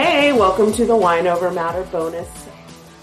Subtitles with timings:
[0.00, 2.28] Hey, welcome to the Wine Over Matter bonus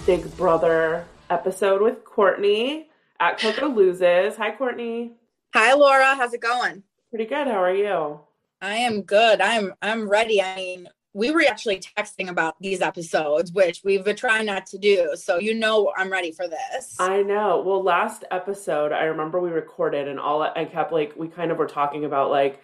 [0.06, 2.88] Big Brother episode with Courtney
[3.20, 4.38] at Coco Loses.
[4.38, 5.12] Hi, Courtney.
[5.54, 6.16] Hi, Laura.
[6.16, 6.84] How's it going?
[7.10, 7.48] Pretty good.
[7.48, 8.22] How are you?
[8.62, 9.42] I am good.
[9.42, 10.42] I'm I'm ready.
[10.42, 14.78] I mean, we were actually texting about these episodes, which we've been trying not to
[14.78, 15.16] do.
[15.16, 16.96] So you know I'm ready for this.
[16.98, 17.62] I know.
[17.62, 21.58] Well, last episode, I remember we recorded and all I kept like we kind of
[21.58, 22.62] were talking about like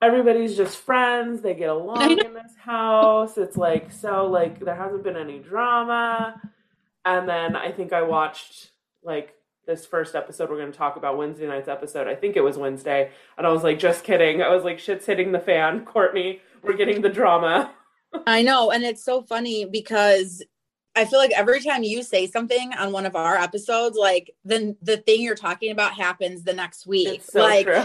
[0.00, 1.42] everybody's just friends.
[1.42, 3.38] They get along in this house.
[3.38, 6.40] It's like so like there hasn't been any drama.
[7.04, 8.70] And then I think I watched
[9.02, 9.34] like
[9.66, 12.08] this first episode we're going to talk about Wednesday night's episode.
[12.08, 13.10] I think it was Wednesday.
[13.38, 14.42] And I was like just kidding.
[14.42, 15.84] I was like shit's hitting the fan.
[15.84, 17.72] Courtney, we're getting the drama.
[18.26, 20.42] I know and it's so funny because
[20.96, 24.76] I feel like every time you say something on one of our episodes, like then
[24.82, 27.22] the thing you're talking about happens the next week.
[27.22, 27.84] So like true.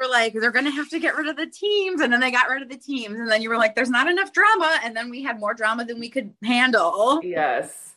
[0.00, 2.48] We're like, they're gonna have to get rid of the teams, and then they got
[2.48, 5.10] rid of the teams, and then you were like, there's not enough drama, and then
[5.10, 7.20] we had more drama than we could handle.
[7.22, 7.92] Yes.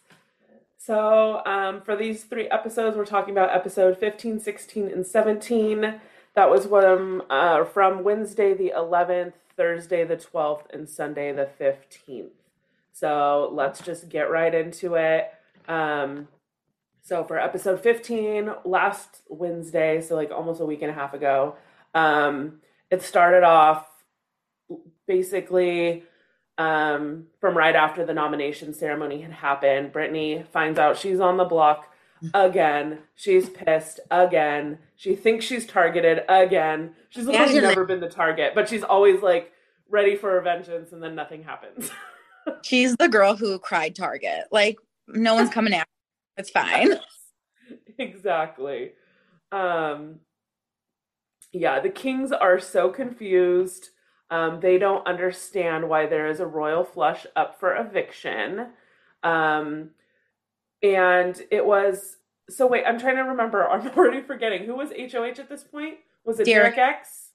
[0.78, 6.02] So, um, for these three episodes, we're talking about episode 15, 16, and 17.
[6.36, 12.32] That was from, uh, from Wednesday the 11th, Thursday the 12th, and Sunday the 15th.
[12.92, 15.32] So, let's just get right into it.
[15.70, 16.28] Um,
[17.02, 21.56] so, for episode 15, last Wednesday, so like almost a week and a half ago,
[21.94, 23.88] um, it started off
[25.08, 26.04] basically
[26.58, 29.92] um, from right after the nomination ceremony had happened.
[29.92, 31.92] Brittany finds out she's on the block
[32.34, 33.00] again.
[33.16, 34.80] She's pissed again.
[34.96, 36.94] She thinks she's targeted again.
[37.10, 39.52] She's literally never been the target, but she's always like
[39.90, 41.92] ready for vengeance, and then nothing happens.
[42.64, 44.46] She's the girl who cried Target.
[44.52, 45.88] Like no one's coming after.
[46.36, 46.42] her.
[46.42, 46.94] It's fine.
[47.98, 48.94] exactly.
[49.52, 50.20] Um,
[51.54, 53.90] yeah, the Kings are so confused.
[54.32, 58.68] Um, they don't understand why there is a royal flush up for eviction.
[59.22, 59.92] Um,
[60.82, 62.18] and it was
[62.50, 63.68] so wait, I'm trying to remember.
[63.70, 66.00] I'm already forgetting who was HOH at this point.
[66.26, 66.96] Was it Derek, Derek.
[66.98, 67.30] X?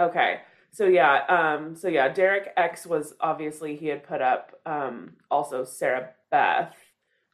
[0.00, 0.40] Okay.
[0.72, 5.64] So yeah, um, so yeah, Derek X was obviously he had put up um also
[5.64, 6.74] Sarah Beth,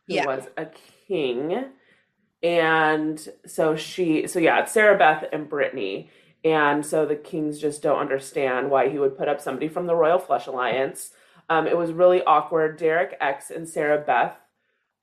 [0.07, 0.27] who Yeah.
[0.27, 0.67] was a
[1.09, 1.67] king.
[2.47, 6.11] And so she so yeah, it's Sarah Beth and Brittany.
[6.45, 9.97] And so the Kings just don't understand why he would put up somebody from the
[9.97, 11.11] Royal Flush Alliance.
[11.49, 12.77] Um, it was really awkward.
[12.77, 14.37] Derek X and Sarah Beth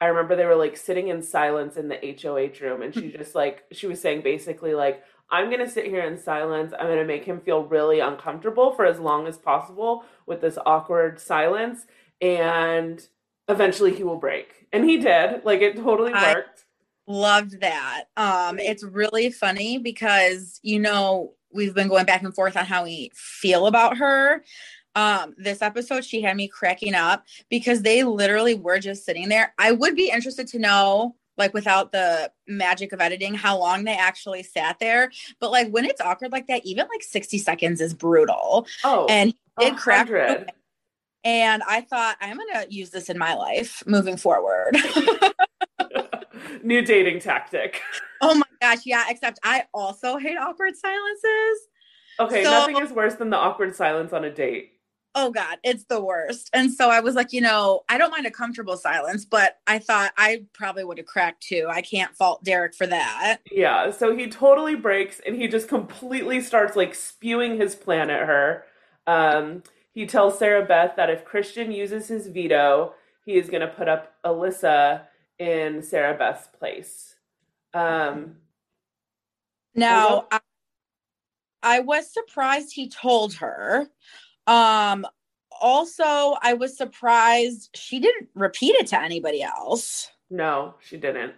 [0.03, 3.35] I remember they were like sitting in silence in the HOH room, and she just
[3.35, 6.73] like she was saying basically like I'm gonna sit here in silence.
[6.77, 11.19] I'm gonna make him feel really uncomfortable for as long as possible with this awkward
[11.19, 11.85] silence,
[12.21, 13.05] and
[13.47, 14.67] eventually he will break.
[14.73, 15.45] And he did.
[15.45, 16.65] Like it totally I- worked.
[17.07, 18.05] Loved that.
[18.17, 22.83] Um, it's really funny because you know we've been going back and forth on how
[22.85, 24.43] we feel about her.
[24.95, 29.53] Um, this episode she had me cracking up because they literally were just sitting there.
[29.57, 33.95] I would be interested to know, like without the magic of editing, how long they
[33.97, 35.11] actually sat there.
[35.39, 38.67] But like when it's awkward like that, even like 60 seconds is brutal.
[38.83, 40.41] Oh, And he a did crack me hundred.
[40.49, 40.55] up.
[41.23, 44.77] and I thought I'm gonna use this in my life moving forward.
[46.63, 47.81] New dating tactic.
[48.21, 51.67] oh my gosh, yeah, except I also hate awkward silences.
[52.19, 54.69] Okay, So- nothing is worse than the awkward silence on a date.
[55.15, 56.49] Oh god, it's the worst.
[56.53, 59.77] And so I was like, you know, I don't mind a comfortable silence, but I
[59.77, 61.67] thought I probably would have cracked too.
[61.69, 63.37] I can't fault Derek for that.
[63.51, 68.25] Yeah, so he totally breaks and he just completely starts like spewing his plan at
[68.25, 68.63] her.
[69.05, 69.61] Um,
[69.93, 73.87] he tells Sarah Beth that if Christian uses his veto, he is going to put
[73.87, 75.01] up Alyssa
[75.43, 77.15] in Sarah Beth's place.
[77.73, 78.37] Um,
[79.75, 80.39] Now, I,
[81.61, 83.89] I was surprised he told her.
[84.47, 85.05] Um
[85.61, 90.11] also, I was surprised she didn't repeat it to anybody else.
[90.29, 91.33] no, she didn't.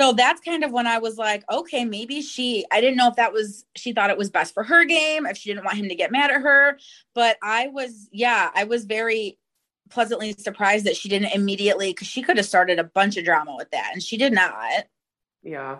[0.00, 3.16] So that's kind of when I was like, okay, maybe she, I didn't know if
[3.16, 5.88] that was, she thought it was best for her game, if she didn't want him
[5.88, 6.78] to get mad at her.
[7.14, 9.38] But I was, yeah, I was very
[9.90, 13.54] pleasantly surprised that she didn't immediately because she could have started a bunch of drama
[13.56, 14.86] with that and she did not.
[15.42, 15.78] Yeah.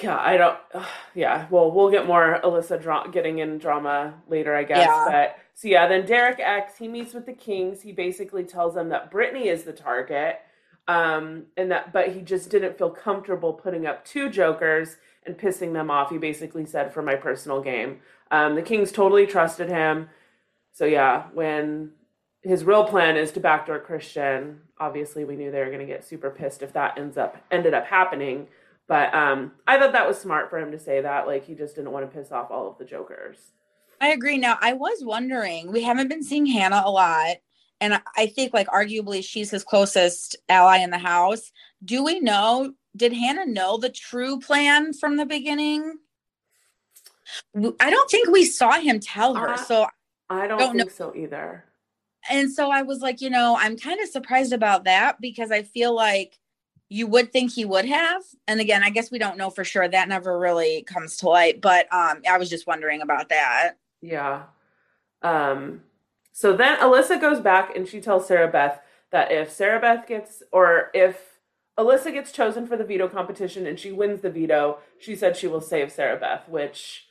[0.00, 0.58] Yeah, I don't.
[0.72, 0.84] Uh,
[1.14, 4.86] yeah, well, we'll get more Alyssa dra- getting in drama later, I guess.
[4.86, 5.04] Yeah.
[5.10, 7.82] But so yeah, then Derek X he meets with the Kings.
[7.82, 10.40] He basically tells them that Brittany is the target,
[10.88, 15.72] um, and that but he just didn't feel comfortable putting up two jokers and pissing
[15.72, 16.10] them off.
[16.10, 18.00] He basically said for my personal game.
[18.30, 20.08] Um, the Kings totally trusted him.
[20.72, 21.92] So yeah, when
[22.42, 26.04] his real plan is to backdoor Christian, obviously we knew they were going to get
[26.04, 28.48] super pissed if that ends up ended up happening.
[28.88, 31.26] But um, I thought that was smart for him to say that.
[31.26, 33.52] Like he just didn't want to piss off all of the jokers.
[34.00, 34.36] I agree.
[34.36, 37.36] Now, I was wondering, we haven't been seeing Hannah a lot.
[37.80, 41.52] And I- think, like, arguably, she's his closest ally in the house.
[41.84, 42.74] Do we know?
[42.96, 45.98] Did Hannah know the true plan from the beginning?
[47.56, 49.50] I don't think we saw him tell her.
[49.50, 49.86] Uh, so,
[50.30, 50.84] I don't, Don't know.
[50.84, 51.64] think so either.
[52.30, 55.62] and so I was like, you know, I'm kind of surprised about that because I
[55.62, 56.38] feel like
[56.88, 58.22] you would think he would have.
[58.46, 59.88] And again, I guess we don't know for sure.
[59.88, 61.60] That never really comes to light.
[61.60, 63.74] But um, I was just wondering about that.
[64.02, 64.42] Yeah.
[65.22, 65.82] Um,
[66.32, 68.80] so then Alyssa goes back and she tells Sarah Beth
[69.10, 71.38] that if Sarah Beth gets, or if
[71.78, 75.46] Alyssa gets chosen for the veto competition and she wins the veto, she said she
[75.46, 77.06] will save Sarah Beth, which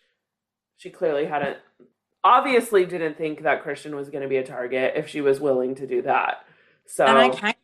[0.78, 1.58] she clearly hadn't,
[2.24, 5.76] obviously didn't think that Christian was going to be a target if she was willing
[5.76, 6.46] to do that.
[6.86, 7.62] So And I kind of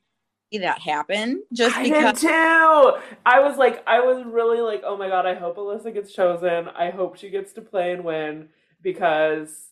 [0.51, 2.21] see that happen just I because.
[2.21, 2.93] did too.
[3.25, 6.67] I was like, I was really like, oh my god, I hope Alyssa gets chosen.
[6.69, 8.49] I hope she gets to play and win
[8.81, 9.71] because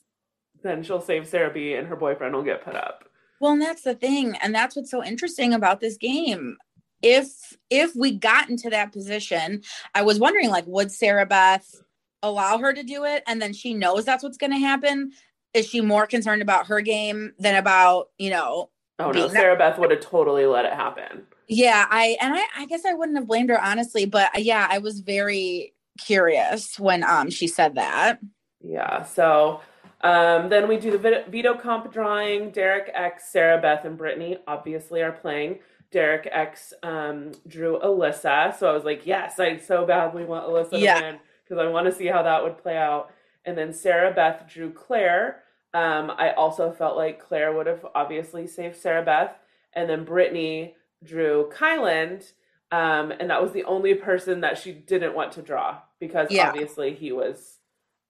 [0.64, 3.06] then she'll save Sarah B and her boyfriend will get put up.
[3.40, 6.58] Well, and that's the thing, and that's what's so interesting about this game.
[7.02, 9.62] If if we got into that position,
[9.94, 11.84] I was wondering, like, would Sarah Beth
[12.30, 15.12] allow her to do it, and then she knows that's what's going to happen?
[15.54, 18.70] Is she more concerned about her game than about you know?
[19.00, 21.24] Oh no, Being that- Sarah Beth would have totally let it happen.
[21.48, 24.68] Yeah, I and I, I guess I wouldn't have blamed her honestly, but uh, yeah,
[24.70, 28.20] I was very curious when um she said that.
[28.62, 29.04] Yeah.
[29.04, 29.62] So
[30.02, 32.52] um, then we do the veto comp drawing.
[32.52, 35.60] Derek X, Sarah Beth, and Brittany obviously are playing.
[35.92, 38.58] Derek X um, drew Alyssa.
[38.58, 41.00] So I was like, yes, I so badly want Alyssa Yeah.
[41.00, 43.12] to win because I want to see how that would play out.
[43.46, 45.44] And then Sarah Beth drew Claire.
[45.74, 49.36] Um, I also felt like Claire would have obviously saved Sarah Beth.
[49.74, 52.32] And then Brittany drew Kyland.
[52.72, 56.48] Um, and that was the only person that she didn't want to draw because Yeah.
[56.50, 57.60] obviously he was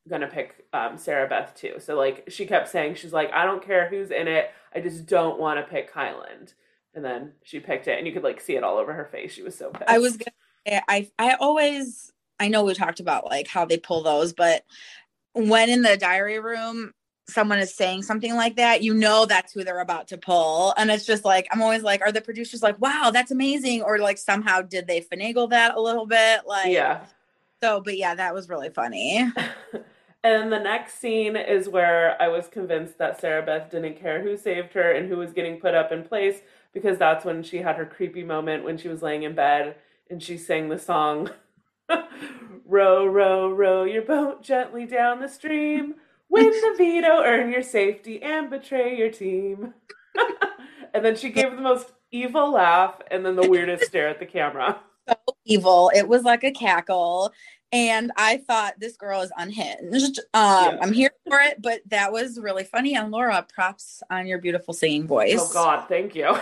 [0.08, 1.76] gonna pick um, Sarah Beth too.
[1.80, 5.08] So like she kept saying she's like I don't care who's in it, I just
[5.08, 6.54] don't want to pick Kyland.
[6.94, 9.34] And then she picked it, and you could like see it all over her face.
[9.34, 9.90] She was so pissed.
[9.90, 10.31] I was gonna
[10.66, 14.64] say, I I always I know we talked about like how they pull those, but
[15.34, 16.94] when in the diary room
[17.28, 20.74] someone is saying something like that, you know that's who they're about to pull.
[20.78, 23.82] And it's just like I'm always like, are the producers like, wow, that's amazing?
[23.82, 26.42] Or like somehow did they finagle that a little bit?
[26.46, 27.06] Like yeah.
[27.62, 29.31] so, but yeah, that was really funny.
[30.24, 34.38] and the next scene is where I was convinced that Sarah Beth didn't care who
[34.38, 36.42] saved her and who was getting put up in place
[36.74, 39.76] because that's when she had her creepy moment when she was laying in bed
[40.10, 41.30] and she sang the song
[42.68, 45.96] Row, row, row your boat gently down the stream.
[46.30, 49.76] Win the veto, earn your safety, and betray your team.
[50.94, 54.26] and then she gave the most evil laugh and then the weirdest stare at the
[54.26, 54.80] camera.
[55.07, 55.92] so evil.
[55.94, 57.31] It was like a cackle.
[57.71, 60.19] And I thought this girl is unhinged.
[60.33, 60.78] Um, Yeah.
[60.81, 62.95] I'm here for it, but that was really funny.
[62.95, 65.38] And Laura, props on your beautiful singing voice.
[65.40, 66.36] Oh God, thank you.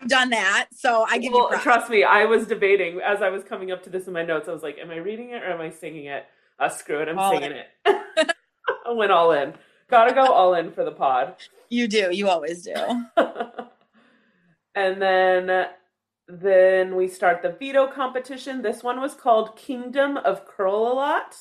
[0.00, 3.28] I've done that, so I give well, you trust me, I was debating as I
[3.28, 4.48] was coming up to this in my notes.
[4.48, 6.24] I was like, "Am I reading it or am I singing it?"
[6.58, 7.66] Uh, screw it, I'm All singing it.
[7.86, 9.54] I went all in.
[9.88, 11.36] Gotta go all in for the pod.
[11.70, 12.10] You do.
[12.12, 12.74] You always do.
[14.74, 15.66] and then,
[16.28, 18.62] then we start the veto competition.
[18.62, 21.36] This one was called Kingdom of Curl a Lot.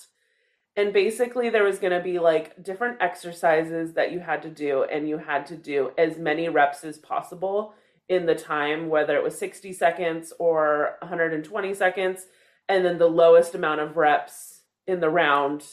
[0.76, 4.84] And basically, there was going to be like different exercises that you had to do,
[4.84, 7.74] and you had to do as many reps as possible
[8.10, 12.26] in the time, whether it was 60 seconds or 120 seconds.
[12.68, 15.64] And then the lowest amount of reps in the round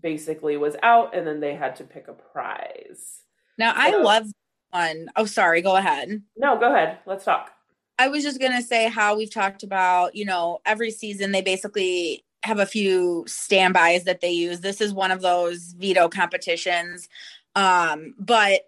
[0.00, 3.22] basically was out, and then they had to pick a prize.
[3.58, 4.26] Now I love
[4.70, 5.08] one.
[5.16, 5.62] Oh, sorry.
[5.62, 6.22] Go ahead.
[6.36, 6.98] No, go ahead.
[7.06, 7.52] Let's talk.
[7.98, 12.24] I was just gonna say how we've talked about, you know, every season they basically
[12.42, 14.60] have a few standbys that they use.
[14.60, 17.08] This is one of those veto competitions.
[17.54, 18.62] Um, but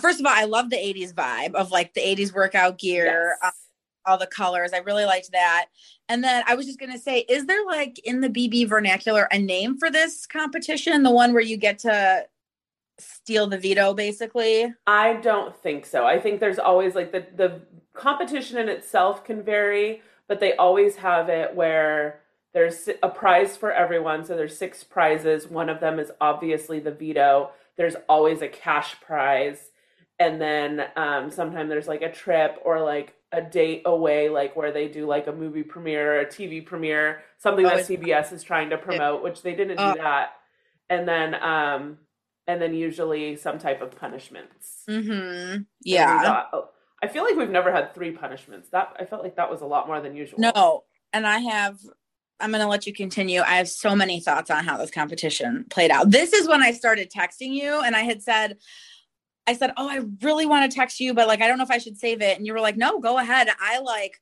[0.00, 3.52] first of all, I love the 80s vibe of like the 80s workout gear, Yes.
[4.06, 4.72] uh, all the colors.
[4.72, 5.66] I really liked that.
[6.08, 9.38] And then I was just gonna say, is there like in the BB vernacular a
[9.38, 11.02] name for this competition?
[11.02, 12.26] The one where you get to
[12.98, 14.72] steal the veto basically?
[14.86, 16.04] I don't think so.
[16.06, 17.60] I think there's always like the the
[17.94, 22.20] competition in itself can vary, but they always have it where
[22.54, 24.24] there's a prize for everyone.
[24.24, 25.48] So there's six prizes.
[25.48, 27.50] One of them is obviously the veto.
[27.76, 29.70] There's always a cash prize.
[30.18, 34.70] And then um, sometimes there's like a trip or like a date away, like where
[34.72, 38.70] they do like a movie premiere, a TV premiere, something Oh, that CBS is trying
[38.70, 39.94] to promote, which they didn't Oh.
[39.94, 40.32] do that.
[40.90, 41.98] And then, um,
[42.46, 44.82] and then usually some type of punishments.
[44.88, 45.62] Mm-hmm.
[45.84, 46.22] Yeah.
[46.22, 46.68] got- oh,
[47.02, 48.68] I feel like we've never had three punishments.
[48.68, 50.38] That I felt like that was a lot more than usual.
[50.38, 51.78] No, and I have.
[52.38, 53.40] I'm going to let you continue.
[53.40, 56.10] I have so many thoughts on how this competition played out.
[56.10, 58.58] This is when I started texting you, and I had said,
[59.46, 61.70] I said, "Oh, I really want to text you, but like I don't know if
[61.70, 64.20] I should save it." And you were like, "No, go ahead." I like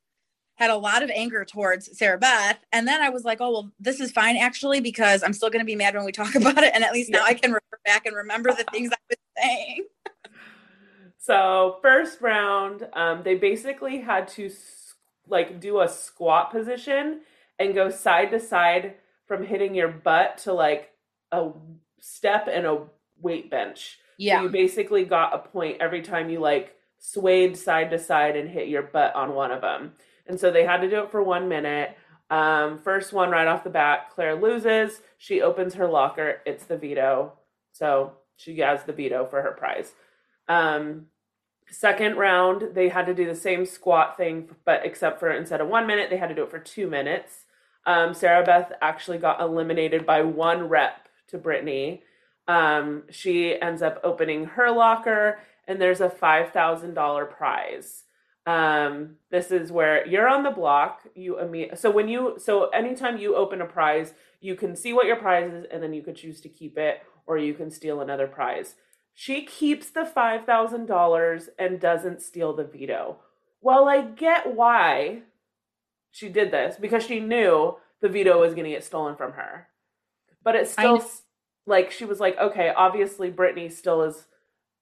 [0.57, 3.73] had a lot of anger towards Sarah Beth, and then I was like, "Oh, well,
[3.79, 6.63] this is fine actually because I'm still going to be mad when we talk about
[6.63, 9.19] it, and at least now I can refer back and remember the things I was
[9.39, 9.87] saying."
[11.23, 14.51] So first round, um, they basically had to
[15.29, 17.21] like do a squat position
[17.59, 18.95] and go side to side
[19.27, 20.91] from hitting your butt to like
[21.31, 21.51] a
[22.01, 22.85] step and a
[23.21, 23.99] weight bench.
[24.21, 28.37] So Yeah, you basically got a point every time you like swayed side to side
[28.37, 29.93] and hit your butt on one of them.
[30.27, 31.97] And so they had to do it for one minute.
[32.31, 35.01] Um, first one right off the bat, Claire loses.
[35.19, 36.41] She opens her locker.
[36.47, 37.33] It's the veto.
[37.73, 39.93] So she has the veto for her prize.
[40.49, 41.07] Um,
[41.71, 45.69] second round, they had to do the same squat thing, but except for instead of
[45.69, 47.45] one minute, they had to do it for two minutes.
[47.87, 52.03] Um, Sarah Beth actually got eliminated by one rep to Brittany.
[52.49, 58.05] Um, she ends up opening her locker, and there's a $5,000 prize.
[58.47, 61.03] Um, this is where you're on the block.
[61.15, 65.07] You imme- so when you so anytime you open a prize, you can see what
[65.07, 68.01] your prize is, and then you could choose to keep it, or you can steal
[68.01, 68.75] another prize.
[69.15, 73.19] She keeps the five thousand dollars and doesn't steal the veto.
[73.61, 75.23] Well, I get why
[76.11, 79.69] she did this because she knew the veto was going to get stolen from her.
[80.43, 81.05] But it still
[81.71, 84.27] like she was like, okay, obviously Brittany still is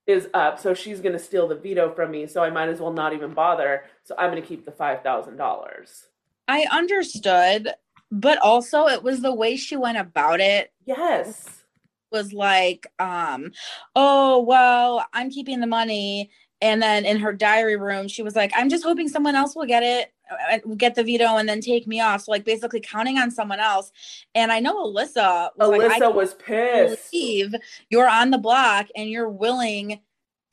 [0.07, 2.91] is up, so she's to steal the veto from me, so I might as well
[2.91, 3.83] not even bother.
[4.03, 6.07] So I'm to keep the five thousand dollars.
[6.47, 7.69] I understood,
[8.11, 11.63] but also it was the way she went about it Yes.
[12.11, 13.51] was like, um,
[13.95, 16.31] oh, well, I'm keeping the money.
[16.59, 19.67] And then in her diary room, she was like, I'm just hoping someone else will
[19.67, 22.21] get it, Uh, uh, get the veto, and then take me off.
[22.21, 23.91] So, like, basically counting on someone else.
[24.35, 27.11] And I know Alyssa was Alyssa like, was pissed.
[27.11, 27.55] believe
[27.89, 29.99] you're on the block and you're willing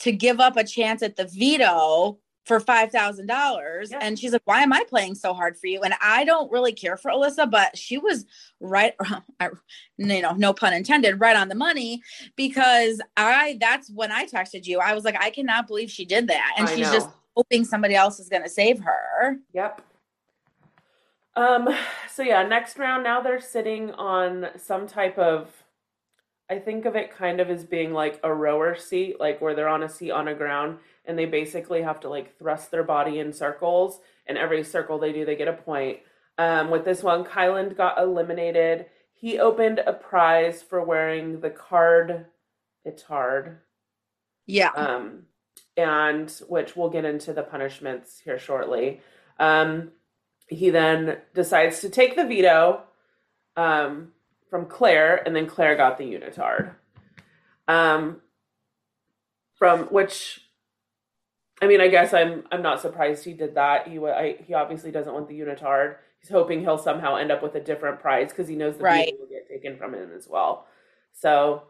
[0.00, 3.90] to give up a chance at the veto for five thousand dollars.
[3.92, 6.72] And she's like, "Why am I playing so hard for you?" And I don't really
[6.72, 8.24] care for Alyssa, but she was
[8.60, 8.94] right,
[9.40, 9.50] I-
[9.98, 12.02] you know, no pun intended, right on the money
[12.36, 13.58] because I.
[13.60, 14.78] That's when I texted you.
[14.78, 16.92] I was like, I cannot believe she did that, and I she's know.
[16.92, 19.38] just hoping somebody else is going to save her.
[19.52, 19.82] Yep.
[21.36, 21.68] Um,
[22.10, 25.50] so yeah, next round now they're sitting on some type of
[26.48, 29.68] I think of it kind of as being like a rower seat, like where they're
[29.68, 33.18] on a seat on a ground and they basically have to like thrust their body
[33.18, 35.98] in circles and every circle they do they get a point.
[36.38, 38.86] Um, with this one, Kyland got eliminated.
[39.12, 42.26] He opened a prize for wearing the card
[42.84, 43.58] it's hard
[44.46, 44.70] Yeah.
[44.76, 45.24] um,
[45.76, 49.00] and which we'll get into the punishments here shortly.
[49.38, 49.92] Um,
[50.48, 52.82] he then decides to take the veto
[53.56, 54.12] um,
[54.48, 56.74] from Claire, and then Claire got the unitard.
[57.68, 58.20] Um,
[59.58, 60.40] from which,
[61.60, 63.88] I mean, I guess I'm I'm not surprised he did that.
[63.88, 65.96] He I, he obviously doesn't want the unitard.
[66.20, 69.06] He's hoping he'll somehow end up with a different prize because he knows the Right.
[69.06, 70.66] veto will get taken from him as well.
[71.12, 71.62] So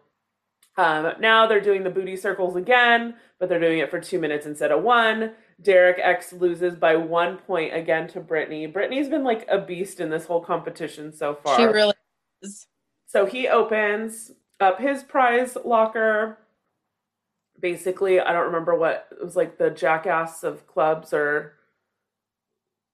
[0.76, 4.46] um, now they're doing the booty circles again, but they're doing it for two minutes
[4.46, 5.32] instead of one.
[5.62, 8.66] Derek X loses by one point again to Brittany.
[8.66, 11.56] Brittany's been like a beast in this whole competition so far.
[11.58, 11.94] she really
[12.42, 12.66] is.
[13.06, 16.38] So he opens up his prize locker.
[17.58, 21.54] Basically, I don't remember what it was like the jackass of clubs or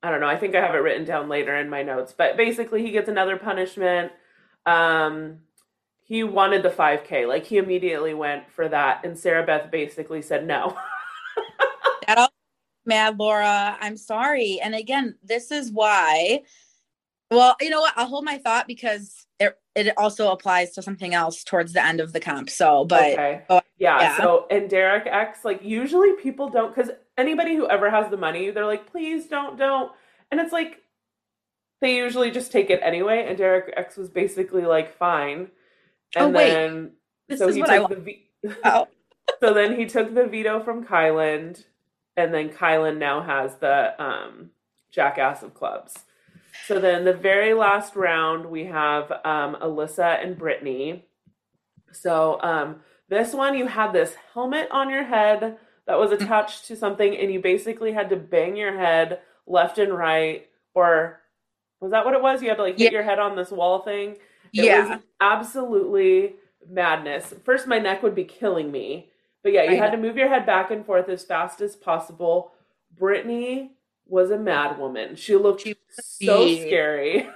[0.05, 0.29] I don't know.
[0.29, 2.15] I think I have it written down later in my notes.
[2.17, 4.13] But basically, he gets another punishment.
[4.67, 5.39] Um,
[6.13, 7.27] he wanted the 5K.
[7.27, 10.77] Like he immediately went for that, and Sarah Beth basically said no.
[12.07, 12.31] That
[12.85, 13.79] mad, Laura.
[13.81, 14.61] I'm sorry.
[14.63, 16.43] And again, this is why.
[17.31, 17.95] Well, you know what?
[17.97, 22.01] I'll hold my thought because it it also applies to something else towards the end
[22.01, 22.51] of the comp.
[22.51, 23.43] So, but okay.
[23.49, 24.17] oh, yeah, yeah.
[24.19, 28.51] So and Derek X, like usually people don't because anybody who ever has the money,
[28.51, 29.91] they're like, please don't, don't.
[30.31, 30.83] And it's like
[31.81, 33.25] they usually just take it anyway.
[33.27, 35.49] And Derek X was basically like, fine.
[36.17, 36.51] And Oh, wait.
[36.51, 36.93] then
[37.29, 38.27] This so is he what took wa- the v-
[38.65, 38.89] Oh.
[39.41, 41.65] so then he took the veto from Kyland,
[42.17, 44.51] and then Kyland now has the um,
[44.91, 46.01] jackass of clubs.
[46.67, 51.07] So then the very last round, we have um, Alyssa and Brittany.
[51.93, 56.25] So um, this one, you had this helmet on your head that was Mm-hmm.
[56.25, 61.21] attached to something, and you basically had to bang your head left and right, or
[61.81, 62.43] was that what it was?
[62.43, 62.99] You had to like hit Yeah.
[62.99, 64.17] your head on this wall thing.
[64.53, 64.89] It Yeah.
[64.97, 66.35] was absolutely
[66.69, 67.33] madness.
[67.45, 69.11] First, my neck would be killing me,
[69.43, 69.97] but yeah, you I had know.
[69.97, 72.53] to move your head back and forth as fast as possible.
[72.97, 73.73] Brittany
[74.07, 75.17] was a mad woman.
[75.17, 77.29] She looked She so scary.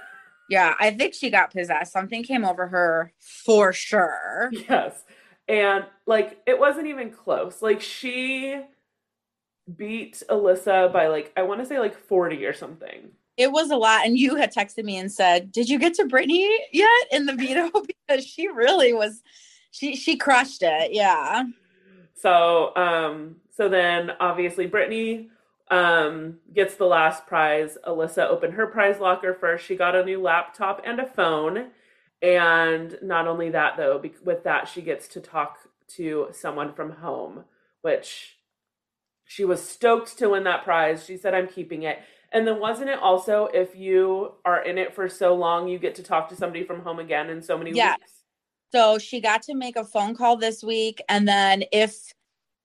[0.49, 1.91] Yeah, I think she got possessed.
[1.91, 4.49] Something came over her for sure.
[4.69, 5.03] Yes.
[5.49, 7.61] And like it wasn't even close.
[7.61, 8.61] Like she
[9.75, 13.11] beat Alyssa by like I want to say like 40 or something.
[13.37, 14.05] It was a lot.
[14.05, 17.33] And you had texted me and said, Did you get to Brittany yet in the
[17.33, 17.71] veto?
[18.07, 19.21] Because she really was
[19.71, 20.93] she she crushed it.
[20.93, 21.43] Yeah.
[22.15, 25.29] So um so then obviously Brittany
[25.69, 27.77] um gets the last prize.
[27.85, 29.65] Alyssa opened her prize locker first.
[29.65, 31.67] She got a new laptop and a phone.
[32.21, 35.57] And not only that though, with that she gets to talk
[35.95, 37.43] to someone from home,
[37.81, 38.37] which
[39.25, 41.05] she was stoked to win that prize.
[41.05, 41.99] She said I'm keeping it.
[42.31, 45.95] And then wasn't it also if you are in it for so long you get
[45.95, 47.97] to talk to somebody from home again in so many Yes.
[47.99, 48.11] weeks?
[48.73, 51.01] So she got to make a phone call this week.
[51.07, 52.13] And then if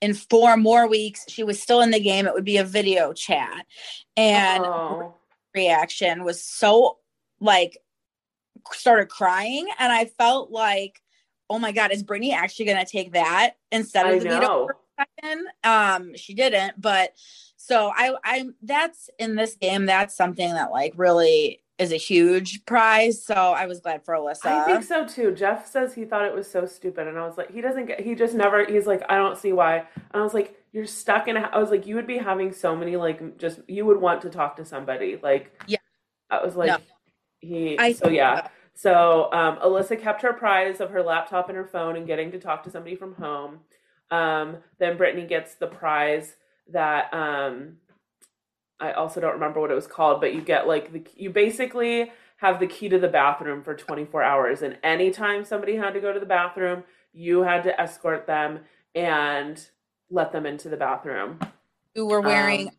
[0.00, 3.12] in four more weeks she was still in the game, it would be a video
[3.12, 3.66] chat.
[4.16, 5.14] And oh.
[5.54, 6.98] reaction was so
[7.40, 7.78] like
[8.72, 11.00] started crying and I felt like,
[11.48, 14.66] oh my God, is Brittany actually gonna take that instead I of the veto know.
[14.66, 14.76] for?
[15.64, 17.12] Um, she didn't, but
[17.64, 22.66] so I I'm that's in this game, that's something that like really is a huge
[22.66, 23.24] prize.
[23.24, 24.46] So I was glad for Alyssa.
[24.46, 25.32] I think so too.
[25.32, 28.00] Jeff says he thought it was so stupid, and I was like, he doesn't get.
[28.00, 28.64] He just never.
[28.64, 29.78] He's like, I don't see why.
[29.94, 31.36] And I was like, you're stuck in.
[31.36, 33.60] A, I was like, you would be having so many like just.
[33.68, 35.20] You would want to talk to somebody.
[35.22, 35.78] Like, Yeah.
[36.30, 36.78] I was like, No.
[37.38, 37.78] he.
[37.78, 38.48] I so yeah.
[38.74, 42.40] So um, Alyssa kept her prize of her laptop and her phone and getting to
[42.40, 43.60] talk to somebody from home.
[44.10, 46.34] Um, then Brittany gets the prize
[46.72, 47.76] that um,
[48.80, 52.10] I also don't remember what it was called, but you get like the you basically
[52.38, 56.12] have the key to the bathroom for 24 hours, and anytime somebody had to go
[56.12, 56.82] to the bathroom,
[57.12, 58.60] you had to escort them
[58.94, 59.68] and
[60.10, 61.38] let them into the bathroom.
[61.94, 62.74] you were wearing Um,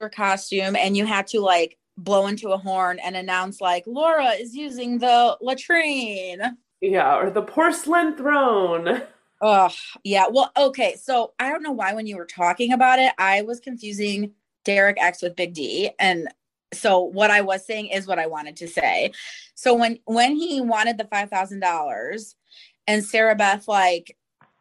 [0.00, 4.30] your costume and you had to like blow into a horn and announce like Laura
[4.32, 6.58] is using the latrine.
[6.82, 9.02] Yeah, or the porcelain throne.
[9.40, 9.70] Oh,
[10.02, 10.26] yeah.
[10.30, 10.96] Well, okay.
[11.00, 14.32] So I don't know why when you were talking about it, I was confusing
[14.64, 15.90] Derek X with Big D.
[15.98, 16.28] And
[16.72, 19.12] so what I was saying is what I wanted to say.
[19.54, 22.34] So when when he wanted the five thousand dollars
[22.86, 24.16] and Sarah Beth like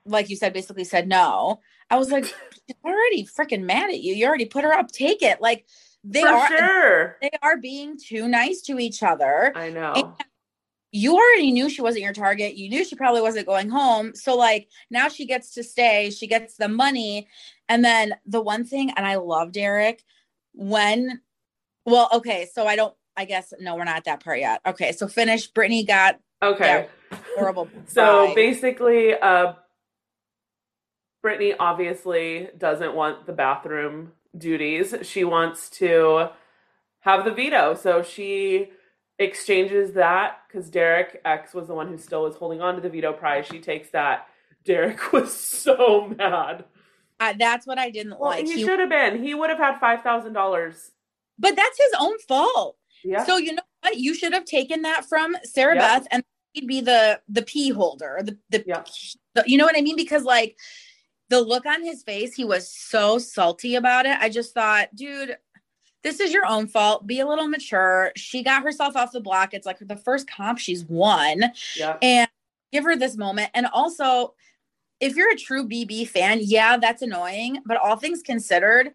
[0.06, 1.60] like you said basically said no,
[1.90, 2.26] I was like,
[2.68, 4.14] she's already freaking mad at you.
[4.14, 4.92] You already put her up.
[4.92, 5.42] Take it.
[5.42, 5.66] Like
[6.04, 7.18] they For are sure.
[7.22, 10.16] they are being too nice to each other I know.
[10.91, 12.56] You already knew she wasn't your target.
[12.56, 14.15] You knew she probably wasn't going home.
[14.15, 17.28] So like now she gets to stay, she gets the money.
[17.67, 20.04] And then the one thing, and I love Derek,
[20.54, 21.21] when
[21.86, 24.62] well, okay, so I don't I guess no, we're not at that part yet.
[24.65, 25.48] Okay, so finish.
[25.48, 26.88] Brittany got Okay.
[27.36, 27.69] horrible.
[27.88, 29.54] So basically, uh,
[31.21, 34.93] Brittany obviously doesn't want the bathroom duties.
[35.04, 36.30] She wants to
[37.00, 37.74] have the veto.
[37.74, 38.69] So she
[39.19, 42.89] exchanges that because Derek X was the one who still was holding on to the
[42.89, 43.45] veto prize.
[43.47, 44.28] She takes that.
[44.65, 46.65] Derek was so mad.
[47.19, 48.45] Uh, that's what I didn't Well, like.
[48.45, 49.23] he, He- should have been.
[49.23, 50.91] He would have had five thousand dollars.
[51.39, 52.78] but that's his own fault.
[53.04, 53.23] Yeah.
[53.25, 53.97] So you know what?
[53.97, 55.99] You should have taken that from Sarah Yeah.
[55.99, 56.23] Beth and
[56.54, 58.19] he'd be the the pee holder.
[58.23, 58.84] The the, Yeah.
[59.34, 59.95] the you know what I mean?
[59.95, 60.58] Because like
[61.30, 64.17] the look on his face, he was so salty about it.
[64.19, 65.38] I just thought, dude,
[66.06, 67.08] this is your own fault.
[67.08, 68.12] Be a little mature.
[68.15, 69.56] She got herself off the block.
[69.56, 71.46] It's like the first comp she's won.
[71.76, 71.98] yeah.
[72.02, 72.30] And
[72.72, 73.50] give her this moment.
[73.56, 74.36] And also,
[75.00, 77.58] if you're a true BB fan, yeah, that's annoying.
[77.65, 78.91] But all things considered,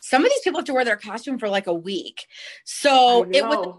[0.00, 2.26] some of these people have to wear their costume for like a week.
[2.64, 3.74] So it was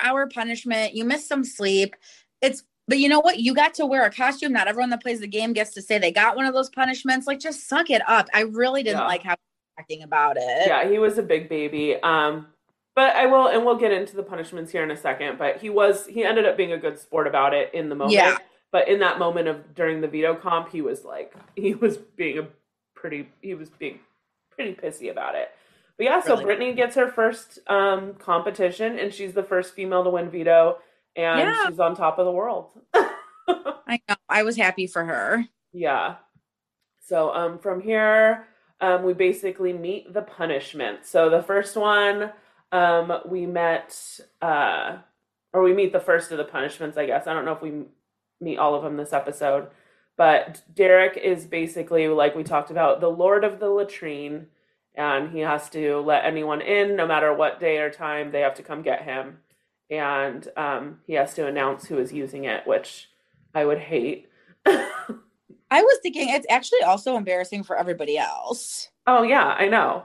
[0.00, 0.94] hour punishment.
[0.94, 1.94] You missed some sleep.
[2.42, 3.38] It's but you know what?
[3.38, 4.52] You got to wear a costume.
[4.52, 7.26] Not everyone that plays the game gets to say they got one of those punishments.
[7.28, 8.28] Like just suck it up.
[8.34, 9.06] I really didn't Yeah.
[9.06, 9.36] like how
[9.78, 10.66] acting about it.
[10.66, 11.96] yeah, he was a big baby.
[12.02, 12.46] Um,
[12.94, 15.38] but I will, and we'll get into the punishments here in a second.
[15.38, 18.12] But he was, he ended up being a good sport about it in the moment.
[18.14, 18.38] Yeah.
[18.72, 22.38] But in that moment of during the veto comp, he was like, he was being
[22.38, 22.48] a
[22.94, 24.00] pretty, he was being
[24.50, 25.50] pretty pissy about it.
[25.96, 26.44] But yeah, so Really?
[26.44, 30.78] Brittany gets her first um, competition, and she's the first female to win veto,
[31.14, 31.66] and Yeah.
[31.68, 32.70] she's on top of the world.
[33.48, 34.16] I know.
[34.28, 35.44] I was happy for her.
[35.72, 36.16] Yeah.
[37.06, 38.46] So um, from here,
[38.84, 41.06] um, we basically meet the punishment.
[41.06, 42.32] So the first one,
[42.70, 44.98] um, we met, uh,
[45.54, 47.26] or we meet the first of the punishments, I guess.
[47.26, 47.84] I don't know if we
[48.42, 49.68] meet all of them this episode,
[50.18, 54.48] but Derek is basically, like we talked about, the Lord of the latrine,
[54.94, 58.54] and he has to let anyone in, no matter what day or time, they have
[58.56, 59.38] to come get him.
[59.88, 63.08] And um, he has to announce who is using it, which
[63.54, 64.28] I would hate.
[65.70, 68.88] I was thinking it's actually also embarrassing for everybody else.
[69.06, 70.04] Oh yeah, I know.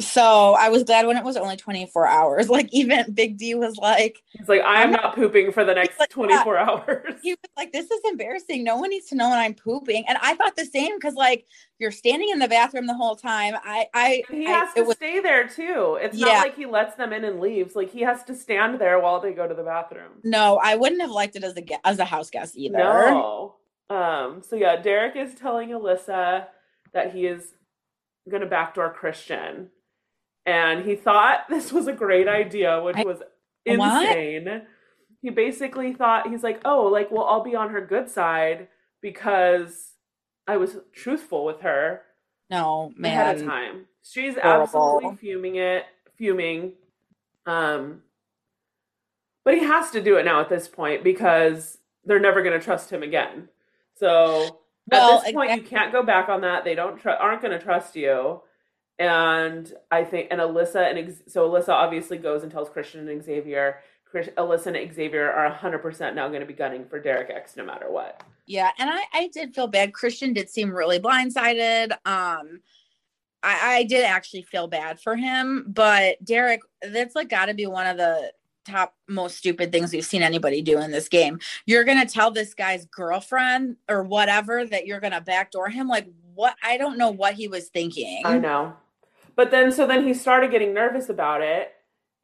[0.00, 2.48] So I was glad when it was only 24 hours.
[2.60, 6.08] Like even Big D was like, He's like, I'm not pooping for the next like,
[6.08, 7.14] 24 hours.
[7.22, 8.64] he was like, this is embarrassing.
[8.64, 10.04] No one needs to know when I'm pooping.
[10.08, 11.44] And I thought the same because like
[11.78, 13.54] you're standing in the bathroom the whole time.
[13.62, 15.98] I, I, He I- has it to was, stay there too.
[16.00, 16.26] It's Yeah.
[16.26, 17.76] not like he lets them in and leaves.
[17.76, 20.12] Like he has to stand there while they go to the bathroom.
[20.24, 22.78] no, I wouldn't have liked it as a as a house guest either.
[22.78, 23.56] No.
[23.90, 26.46] Um, so yeah, Derek is telling Alyssa
[26.92, 27.52] that he is
[28.30, 29.70] gonna backdoor Christian.
[30.46, 33.18] And he thought this was a great idea, which I- was
[33.66, 34.04] What?
[34.06, 34.62] insane.
[35.22, 38.68] He basically thought he's like, oh, like, well, I'll be on her good side
[39.02, 39.92] because
[40.46, 42.00] I was truthful with her
[42.48, 43.12] No, man.
[43.12, 43.86] ahead of time.
[44.02, 44.62] She's Horrible.
[44.62, 45.84] absolutely fuming it,
[46.16, 46.72] fuming.
[47.44, 48.00] Um,
[49.44, 52.64] but he has to do it now at this point because they're never going to
[52.64, 53.48] trust him again.
[54.00, 54.60] So
[54.90, 56.64] Well, at this point, you can't go back on that.
[56.64, 58.40] They don't tr- aren't going to trust you.
[58.98, 63.22] And I think, and Alyssa and Ex- so Alyssa obviously goes and tells Christian and
[63.22, 63.80] Xavier.
[64.04, 67.56] Chris, Alyssa and Xavier are hundred percent now going to be gunning for Derek X
[67.56, 68.22] no matter what.
[68.46, 69.92] Yeah, and I I did feel bad.
[69.92, 71.92] Christian did seem really blindsided.
[72.04, 72.60] Um
[73.42, 77.66] I I did actually feel bad for him, but Derek, that's like got to be
[77.66, 78.32] one of the
[78.64, 81.38] top most stupid things we've seen anybody do in this game.
[81.66, 85.88] You're going to tell this guy's girlfriend or whatever that you're going to backdoor him
[85.88, 88.22] like what I don't know what he was thinking.
[88.24, 88.74] I know.
[89.36, 91.72] But then, so then he started getting nervous about it,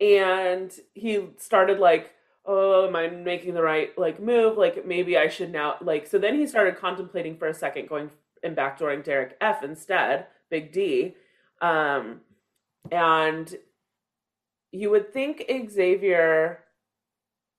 [0.01, 2.13] and he started like,
[2.45, 4.59] "Oh, am I making the right like move?
[4.59, 8.11] Like maybe I should now like." So then he started contemplating for a second going
[8.43, 11.15] and backdooring Derek F instead, Big D,
[11.61, 12.21] um,
[12.91, 13.57] and
[14.77, 16.61] you would think Xavier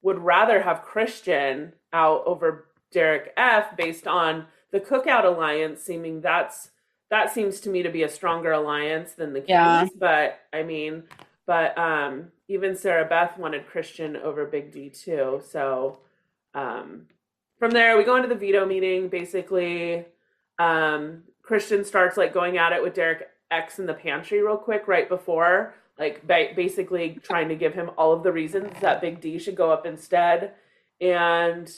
[0.01, 6.71] would rather have Christian out over Derek F based on the Cookout alliance, seeming that's
[7.09, 9.49] that seems to me to be a stronger alliance than the Kings.
[9.49, 9.87] Yeah.
[9.97, 11.03] But I mean,
[11.45, 15.41] but um, even Sarah Beth wanted Christian over Big D too.
[15.49, 15.99] So
[16.53, 17.07] um,
[17.59, 19.07] from there, we go into the veto meeting.
[19.07, 20.05] Basically,
[20.59, 24.87] um, Christian starts like going at it with Derek X in the pantry real quick
[24.87, 29.19] right before, like ba- basically trying to give him all of the reasons that Big
[29.21, 30.53] D should go up instead.
[31.01, 31.71] And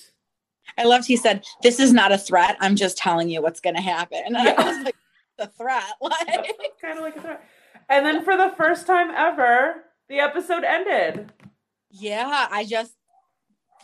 [0.78, 2.58] I loved he said, "This is not a threat.
[2.60, 4.56] I'm just telling you what's going to happen." And Yeah.
[4.58, 4.96] I was like,
[5.38, 6.28] "The threat." Like
[6.82, 7.44] kind of like a threat.
[7.90, 11.32] And then for the first time ever, the episode ended.
[11.90, 12.94] Yeah, I just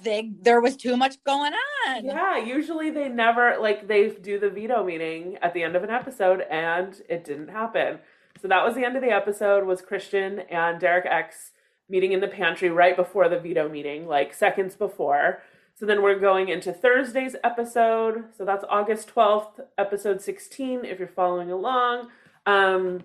[0.02, 1.54] they there was too much going
[1.88, 2.06] on.
[2.06, 5.90] Yeah, usually they never like they do the veto meeting at the end of an
[5.90, 8.00] episode and it didn't happen.
[8.42, 11.52] So that was the end of the episode was Christian and Derek X
[11.90, 15.42] meeting in the pantry right before the veto meeting, like seconds before.
[15.76, 18.26] So then we're going into Thursday's episode.
[18.38, 22.10] So that's August 12th, episode 16 if you're following along.
[22.46, 23.04] Um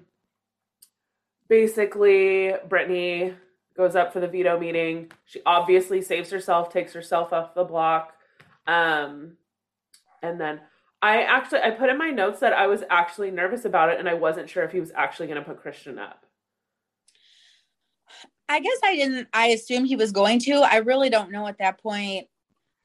[1.49, 3.35] basically Brittany
[3.77, 5.11] goes up for the veto meeting.
[5.25, 8.15] She obviously saves herself, takes herself off the block.
[8.67, 9.39] Um,
[10.23, 10.61] and then
[11.03, 14.09] I actually I put in my notes that I was actually nervous about it, and
[14.09, 16.27] I wasn't sure if he was actually going to put Christian up.
[18.49, 20.55] I guess I didn't I assumed he was going to.
[20.57, 22.27] I really don't know at that point.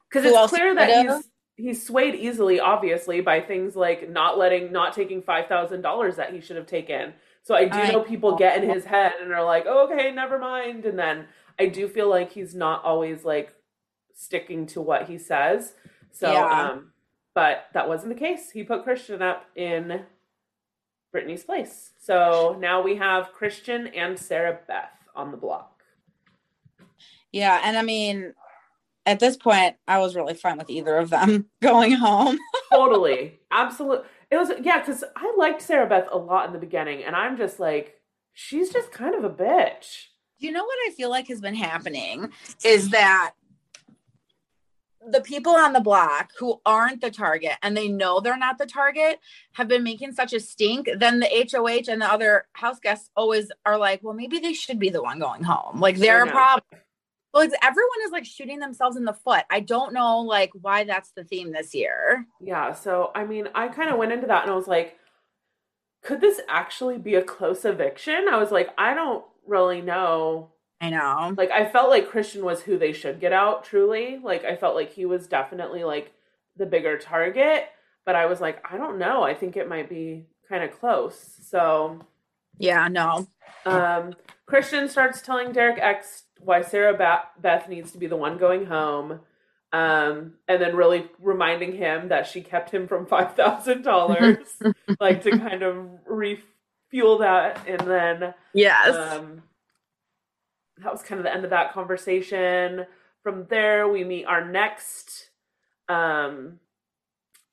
[0.10, 4.72] Because Who it's clear that he's he's swayed easily, obviously, by things like not letting,
[4.72, 7.14] not taking five thousand dollars that he should have taken.
[7.44, 10.12] So I do I know people get in his head and are like, oh, "Okay,
[10.12, 11.26] never mind," and then
[11.60, 13.54] I do feel like he's not always like
[14.14, 15.74] sticking to what he says.
[16.12, 16.70] So, Yeah.
[16.70, 16.92] um,
[17.36, 18.50] but that wasn't the case.
[18.50, 20.02] He put Christian up in
[21.12, 21.92] Brittany's place.
[22.02, 25.84] So now we have Christian and Sarah Beth on the block.
[27.32, 28.34] Yeah, and I mean
[29.06, 32.40] at this point I was really fine with either of them going home.
[32.72, 37.04] totally absolutely it was yeah because i liked sarah beth a lot in the beginning
[37.04, 38.02] and i'm just like
[38.34, 40.08] she's just kind of a bitch
[40.40, 42.32] You know what I feel like has been happening
[42.66, 43.34] is that
[45.12, 48.66] the people on the block who aren't the target and they know they're not the
[48.66, 49.20] target
[49.54, 50.90] have been making such a stink.
[50.98, 54.80] Then the HOH and the other house guests always are like, well, maybe they should
[54.80, 55.80] be the one going home.
[55.80, 56.64] Like they're a problem.
[57.34, 59.44] Well, it's, everyone is like shooting themselves in the foot.
[59.50, 62.26] I don't know like why that's the theme this year.
[62.40, 64.98] yeah so i mean i kind of went into that and i was like
[66.06, 68.28] could this actually be a close eviction?
[68.32, 70.52] I was like, I don't really know.
[70.82, 71.34] I know.
[71.38, 74.20] Like I felt like Christian was who they should get out truly.
[74.22, 76.12] Like I felt like he was definitely like
[76.58, 77.66] the bigger target,
[78.06, 79.24] but I was like, I don't know.
[79.24, 81.40] I think it might be kind of close.
[81.50, 82.00] So
[82.58, 83.28] yeah, no.
[83.66, 84.14] Um
[84.46, 88.66] Christian starts telling Derek X why Sarah ba- Beth needs to be the one going
[88.66, 89.22] home.
[89.74, 94.38] Um, and then really reminding him that she kept him from five thousand dollars,
[95.00, 97.68] like to kind of refuel that.
[97.68, 99.42] And then yes, um,
[100.78, 102.86] that was kind of the end of that conversation.
[103.24, 105.30] From there, we meet our next
[105.90, 106.60] um,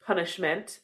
[0.04, 0.80] punishment,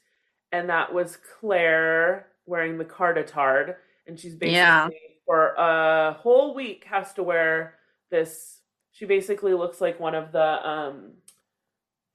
[0.52, 4.88] and that was Claire wearing the carditard, and she's basically yeah.
[5.26, 7.74] for a whole week has to wear
[8.10, 8.60] this.
[8.92, 11.12] She basically looks like one of the um,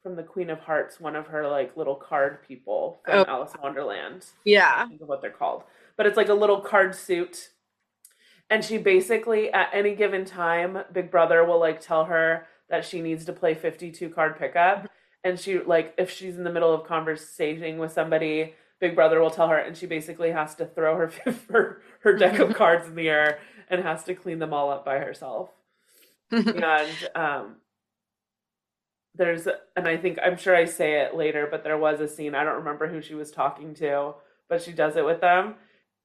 [0.01, 3.25] from the Queen of Hearts, one of her like little card people from oh.
[3.27, 4.25] Alice in Wonderland.
[4.45, 5.63] Yeah, think of what they're called,
[5.95, 7.49] but it's like a little card suit
[8.49, 13.01] and she basically at any given time big brother will like tell her that she
[13.01, 14.87] needs to play 52 card pickup.
[15.23, 19.29] And she like if she's in the middle of conversating with somebody big brother will
[19.29, 21.11] tell her and she basically has to throw her
[21.51, 24.83] her, her deck of cards in the air and has to clean them all up
[24.83, 25.49] by herself.
[26.31, 26.63] And
[27.15, 27.55] um
[29.15, 32.33] there's and i think i'm sure i say it later but there was a scene
[32.33, 34.13] i don't remember who she was talking to
[34.49, 35.55] but she does it with them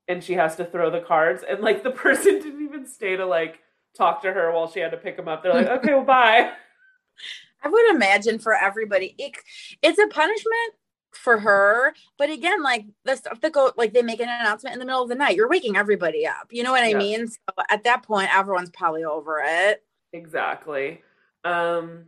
[0.08, 3.26] and she has to throw the cards and like the person didn't even stay to
[3.26, 3.60] like
[3.96, 5.42] talk to her while she had to pick them up.
[5.42, 6.52] They're like okay well bye.
[7.64, 9.36] I would imagine for everybody it,
[9.82, 10.74] it's a punishment
[11.10, 14.78] for her but again like the stuff that go like they make an announcement in
[14.78, 16.98] the middle of the night you're waking everybody up you know what i yeah.
[16.98, 17.26] mean?
[17.26, 19.82] So at that point everyone's probably over it.
[20.12, 21.02] Exactly.
[21.44, 22.04] Um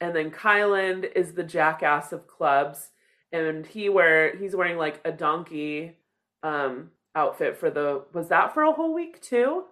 [0.00, 2.90] and then kyland is the jackass of clubs
[3.32, 5.98] and he wear he's wearing like a donkey
[6.42, 9.64] um outfit for the was that for a whole week too?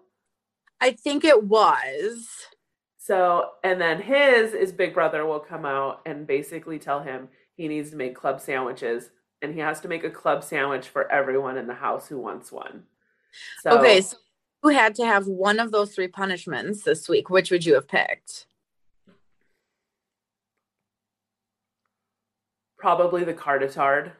[0.81, 2.28] I think it was.
[2.98, 7.68] So, and then his is Big Brother will come out and basically tell him he
[7.68, 9.11] needs to make club sandwiches
[9.42, 12.52] and he has to make a club sandwich for everyone in the house who wants
[12.52, 12.85] one.
[13.62, 14.16] So, okay, so
[14.62, 17.28] who had to have one of those three punishments this week?
[17.28, 18.46] Which would you have picked?
[22.78, 24.12] Probably the carditard.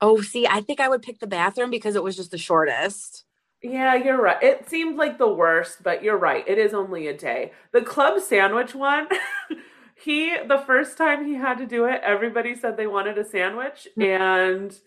[0.00, 3.24] Oh, see, I think I would pick the bathroom because it was just the shortest.
[3.62, 4.40] Yeah, you're right.
[4.42, 6.44] It seemed like the worst, but you're right.
[6.46, 7.52] It is only a day.
[7.72, 9.08] The club sandwich one,
[9.96, 13.88] he the first time he had to do it, everybody said they wanted a sandwich
[13.98, 14.22] mm-hmm.
[14.22, 14.78] and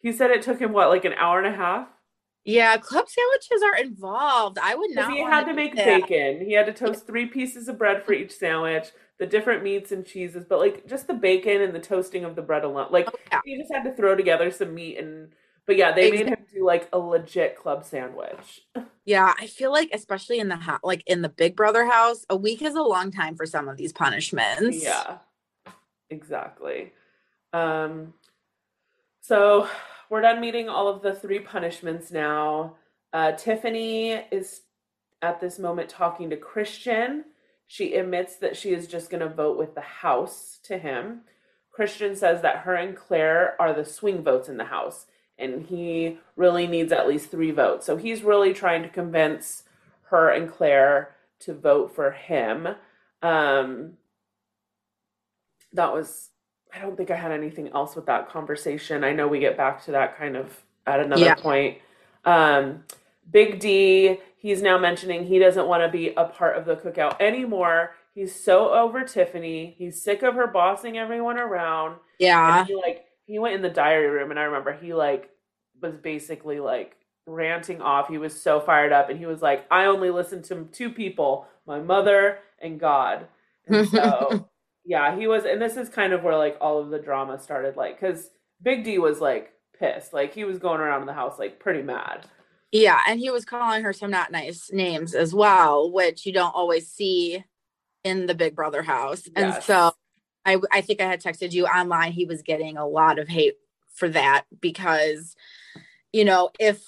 [0.00, 1.88] he said it took him what, like an hour and a half?
[2.44, 4.58] Yeah, club sandwiches are involved.
[4.62, 5.12] I would not.
[5.12, 6.08] He had to make that.
[6.08, 6.46] bacon.
[6.46, 10.04] He had to toast three pieces of bread for each sandwich the different meats and
[10.04, 12.88] cheeses, but like just the bacon and the toasting of the bread alone.
[12.90, 13.40] Like oh, yeah.
[13.44, 15.28] he just had to throw together some meat and
[15.66, 16.24] but yeah, they exactly.
[16.24, 18.62] made him do like a legit club sandwich.
[19.06, 22.36] Yeah, I feel like especially in the house, like in the Big Brother house, a
[22.36, 24.84] week is a long time for some of these punishments.
[24.84, 25.18] Yeah.
[26.10, 26.92] Exactly.
[27.52, 28.14] Um
[29.20, 29.68] so
[30.10, 32.76] we're done meeting all of the three punishments now.
[33.12, 34.60] Uh Tiffany is
[35.22, 37.24] at this moment talking to Christian
[37.72, 41.20] she admits that she is just going to vote with the House to him.
[41.70, 45.06] Christian says that her and Claire are the swing votes in the House,
[45.38, 47.86] and he really needs at least three votes.
[47.86, 49.62] So he's really trying to convince
[50.08, 52.66] her and Claire to vote for him.
[53.22, 53.92] Um,
[55.72, 56.30] that was,
[56.74, 59.04] I don't think I had anything else with that conversation.
[59.04, 61.34] I know we get back to that kind of at another yeah.
[61.36, 61.78] point.
[62.24, 62.82] Um,
[63.28, 67.20] Big D, he's now mentioning he doesn't want to be a part of the cookout
[67.20, 67.94] anymore.
[68.14, 69.74] He's so over Tiffany.
[69.78, 71.96] He's sick of her bossing everyone around.
[72.18, 72.64] Yeah.
[72.64, 75.30] he like he went in the diary room and I remember he like
[75.80, 78.08] was basically like ranting off.
[78.08, 81.46] He was so fired up and he was like, I only listen to two people,
[81.66, 83.28] my mother and God.
[83.68, 84.48] And so
[84.84, 87.76] yeah, he was and this is kind of where like all of the drama started,
[87.76, 88.30] like because
[88.62, 90.12] Big D was like pissed.
[90.12, 92.26] Like he was going around in the house like pretty mad.
[92.72, 96.54] Yeah, and he was calling her some not nice names as well, which you don't
[96.54, 97.44] always see
[98.04, 99.28] in the Big Brother house.
[99.36, 99.54] Yes.
[99.56, 99.92] And so
[100.44, 103.54] I I think I had texted you online he was getting a lot of hate
[103.94, 105.34] for that because
[106.12, 106.84] you know, if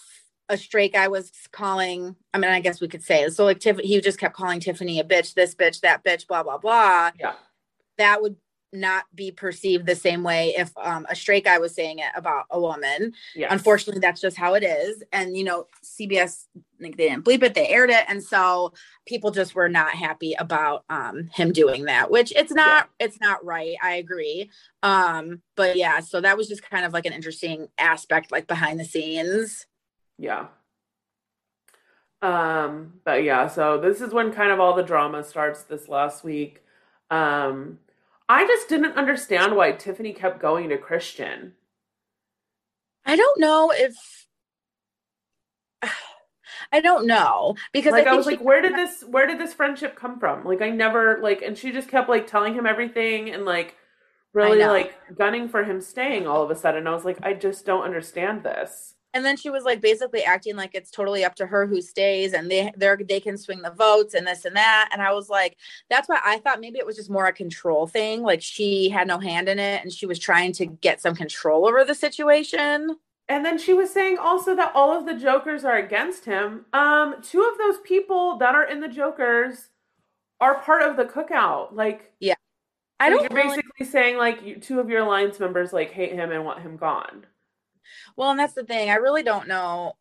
[0.49, 3.87] a straight guy was calling, I mean, I guess we could say so like Tiffany
[3.87, 7.11] he just kept calling Tiffany a bitch, this bitch, that bitch, blah blah blah.
[7.19, 7.35] Yeah.
[7.99, 8.37] That would
[8.73, 12.47] not be perceived the same way if um, a straight guy was saying it about
[12.51, 13.13] a woman.
[13.35, 13.53] Yes.
[13.53, 15.03] Unfortunately, that's just how it is.
[15.13, 16.47] And you know, CBS
[16.81, 18.73] like they didn't bleep it, they aired it, and so
[19.07, 22.11] people just were not happy about um, him doing that.
[22.11, 23.07] Which it's not, yeah.
[23.07, 23.77] it's not right.
[23.83, 24.51] I agree.
[24.83, 28.81] Um, but yeah, so that was just kind of like an interesting aspect, like behind
[28.81, 29.67] the scenes.
[30.19, 30.47] Yeah.
[32.23, 36.23] Um, but yeah, so this is when kind of all the drama starts this last
[36.23, 36.63] week.
[37.11, 37.81] Um,
[38.33, 41.53] I just didn't understand why Tiffany kept going to Christian.
[43.05, 44.27] I don't know if
[46.73, 49.53] I don't know because like I, think was like, where did this where did this
[49.53, 50.47] friendship come from?
[50.47, 53.77] Like I never like and she just kept like telling him everything and like
[54.33, 56.87] really like gunning for him staying all of a sudden.
[56.87, 58.95] I was like, I just don't understand this.
[59.15, 62.33] And then she was like basically acting like it's totally up to her who stays
[62.33, 65.29] and they they they can swing the votes and this and that and I was
[65.29, 65.57] like
[65.91, 69.07] that's why I thought maybe it was just more a control thing like she had
[69.07, 72.97] no hand in it and she was trying to get some control over the situation.
[73.29, 76.67] And then she was saying also that all of the jokers are against him.
[76.73, 79.71] Um, two of those people that are in the jokers
[80.41, 81.73] are part of the cookout.
[81.73, 82.35] Like, yeah
[83.03, 86.13] I don't You're really- basically saying like you, two of your alliance members like hate
[86.13, 87.27] him and want him gone.
[88.17, 88.91] Well, and that's the thing.
[88.91, 89.95] I really don't know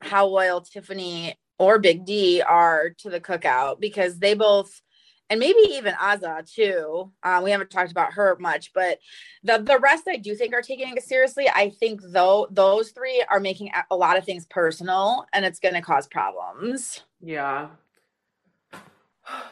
[0.00, 4.80] how loyal Tiffany or Big D are to the cookout because they both,
[5.28, 7.12] and maybe even Azah too.
[7.22, 8.98] Um, we haven't talked about her much, but
[9.42, 11.48] the the rest I do think are taking it seriously.
[11.48, 15.74] I think though those three are making a lot of things personal, and it's going
[15.74, 17.02] to cause problems.
[17.20, 17.68] Yeah.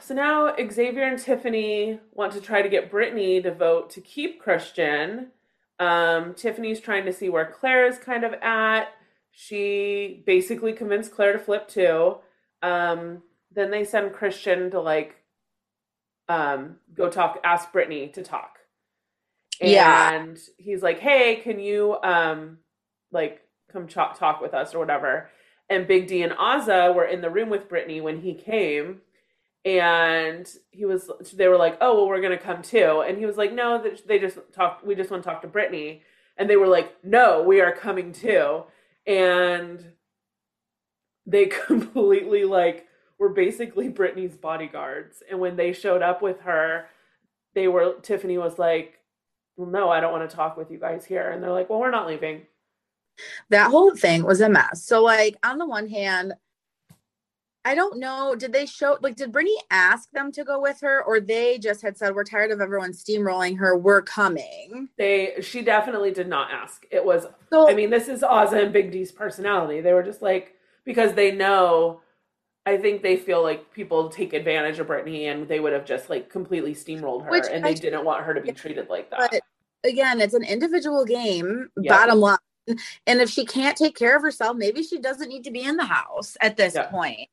[0.00, 4.40] So now Xavier and Tiffany want to try to get Brittany to vote to keep
[4.40, 5.28] Christian.
[5.78, 8.88] Um, Tiffany's trying to see where Claire is kind of at.
[9.30, 12.16] She basically convinced Claire to flip too.
[12.62, 15.16] Um, then they send Christian to like
[16.28, 18.58] um, go talk, ask Brittany to talk.
[19.60, 20.14] Yeah.
[20.14, 22.58] And he's like, hey, can you um,
[23.12, 23.40] like
[23.72, 25.30] come talk, talk with us or whatever?
[25.70, 29.02] And Big D and Azah were in the room with Brittany when he came
[29.68, 33.04] and he was they were like oh well we're gonna come too.
[33.06, 36.02] And he was like no they just talked we just want to talk to brittany.
[36.38, 38.64] And they were like no we are coming too.
[39.06, 39.84] And
[41.26, 42.86] they completely like
[43.18, 45.22] were basically brittany's bodyguards.
[45.30, 46.86] And when they showed up with her
[47.54, 49.00] they were tiffany was like
[49.56, 51.30] well no i don't want to talk with you guys here.
[51.30, 52.46] And they're like well we're not leaving.
[53.50, 54.82] That whole thing was a mess.
[54.82, 56.32] So, like on the one hand.
[57.68, 58.34] I don't know.
[58.34, 61.82] Did they show like did Brittany ask them to go with her or they just
[61.82, 64.88] had said we're tired of everyone steamrolling her, we're coming.
[64.96, 68.72] they she definitely did not ask it was So I mean, this is Azah and
[68.72, 69.82] Big D's personality.
[69.82, 70.54] They were just like
[70.84, 72.00] because they know.
[72.64, 76.08] I think they feel like people take advantage of Brittany, and they would have just
[76.10, 79.30] like completely steamrolled her, and I- they didn't want her to be treated like that.
[79.30, 79.40] but
[79.90, 82.38] again, it's an individual game, bottom line.
[83.06, 85.76] And if she can't take care of herself, maybe she doesn't need to be in
[85.76, 87.28] the house at this point.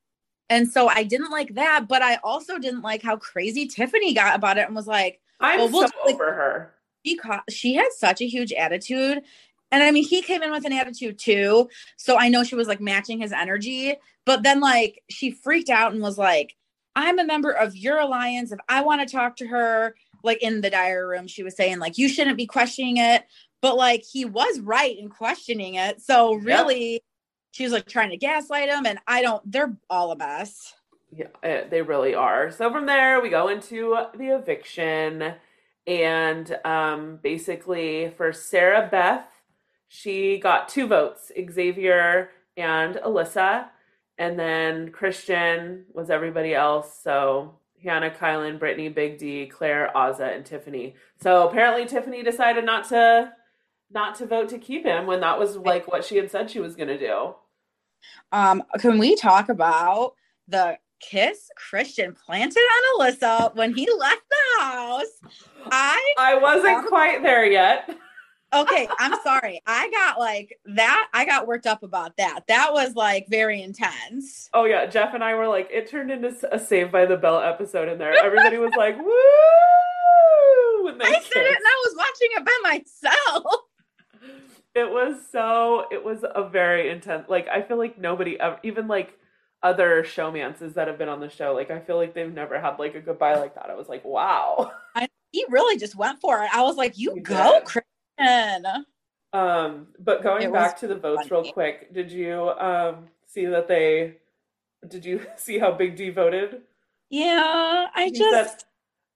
[0.48, 4.36] And so I didn't like that, but I also didn't like how crazy Tiffany got
[4.36, 6.74] about it and was like, I'm well, we'll so like- over her.
[7.04, 9.22] she ca- she had such a huge attitude.
[9.72, 11.68] And I mean, he came in with an attitude too.
[11.96, 13.96] So I know she was like matching his energy.
[14.24, 16.56] But then, like, she freaked out and was like,
[16.94, 18.52] I'm a member of your alliance.
[18.52, 21.78] If I want to talk to her, like in the diary room, she was saying,
[21.78, 23.24] like, you shouldn't be questioning it.
[23.62, 26.00] But like, he was right in questioning it.
[26.00, 27.02] So really,
[27.56, 28.84] she was like trying to gaslight him.
[28.84, 30.74] And I don't, they're all a mess.
[31.10, 32.50] Yeah, eh, they really are.
[32.50, 35.34] So from there, we go into the eviction,
[35.86, 39.26] and um, basically for Sarah Beth,
[39.88, 43.68] she got two votes: Xavier and Alyssa,
[44.18, 47.00] and then Christian was everybody else.
[47.02, 50.96] So Hannah, Kyland, Brittany, Big D, Claire, Azah, and Tiffany.
[51.22, 53.32] So apparently Tiffany decided not to
[53.90, 56.60] not to vote to keep him when that was like what she had said she
[56.60, 57.34] was going to do.
[58.32, 60.12] Um, can we talk about
[60.48, 65.20] the kiss Christian planted on Alyssa when he left the house?
[65.70, 67.96] I I wasn't quite there yet.
[68.54, 69.60] okay, I'm sorry.
[69.66, 71.08] I got like that.
[71.12, 72.40] I got worked up about that.
[72.48, 74.48] That was like very intense.
[74.54, 77.40] Oh yeah, Jeff and I were like, it turned into a Save by the Bell
[77.40, 78.14] episode in there.
[78.24, 80.84] Everybody was like, woo!
[80.84, 83.62] When they I said it and I was watching it by myself.
[84.76, 85.86] It was so.
[85.92, 87.28] It was a very intense.
[87.30, 89.18] Like I feel like nobody ever, even like
[89.64, 92.78] other showmances that have been on the show, like I feel like they've never had
[92.78, 93.70] like a goodbye like that.
[93.70, 94.72] I was like, wow.
[95.32, 96.50] He really just went for it.
[96.52, 97.64] I was like, "You He go, did.
[97.64, 98.86] Christian."
[99.32, 103.68] Um, but going It back to the votes real quick, did you um see that
[103.68, 104.16] they?
[104.88, 106.62] Did you see how Big D voted?
[107.10, 108.64] Yeah, I He just said,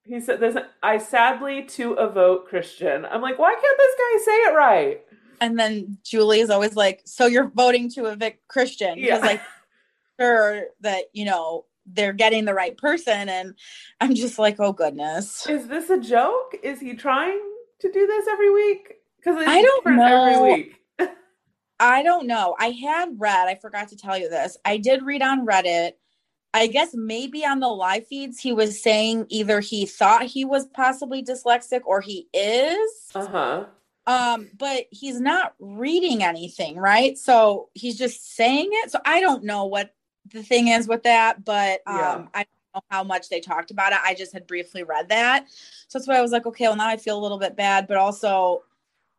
[0.04, 0.56] he said this.
[0.82, 3.04] I sadly to a vote Christian.
[3.06, 5.04] I'm like, why can't this guy say it right?
[5.40, 9.16] And then Julie is always like, "So you're voting to evict Christian?" Yeah.
[9.16, 9.40] Because like,
[10.20, 13.54] sure that you know they're getting the right person, and
[14.00, 16.56] I'm just like, "Oh goodness." Is this a joke?
[16.62, 17.40] Is he trying
[17.80, 18.94] to do this every week?
[19.16, 20.24] Because I don't know.
[20.24, 20.76] every week.
[21.80, 22.54] I don't know.
[22.58, 24.56] I had read, I forgot to tell you this.
[24.64, 25.92] I did read on Reddit.
[26.52, 30.66] I guess maybe on the live feeds, he was saying either he thought he was
[30.66, 33.10] possibly dyslexic or he is.
[33.14, 33.64] Uh huh.
[34.10, 37.16] Um, but he's not reading anything, right?
[37.16, 38.90] So he's just saying it.
[38.90, 39.94] So I don't know what
[40.32, 42.26] the thing is with that, but um, Yeah.
[42.34, 43.98] I don't know how much they talked about it.
[44.04, 45.46] I just had briefly read that.
[45.88, 47.86] So that's why I was like, okay, well, now I feel a little bit bad,
[47.86, 48.64] but also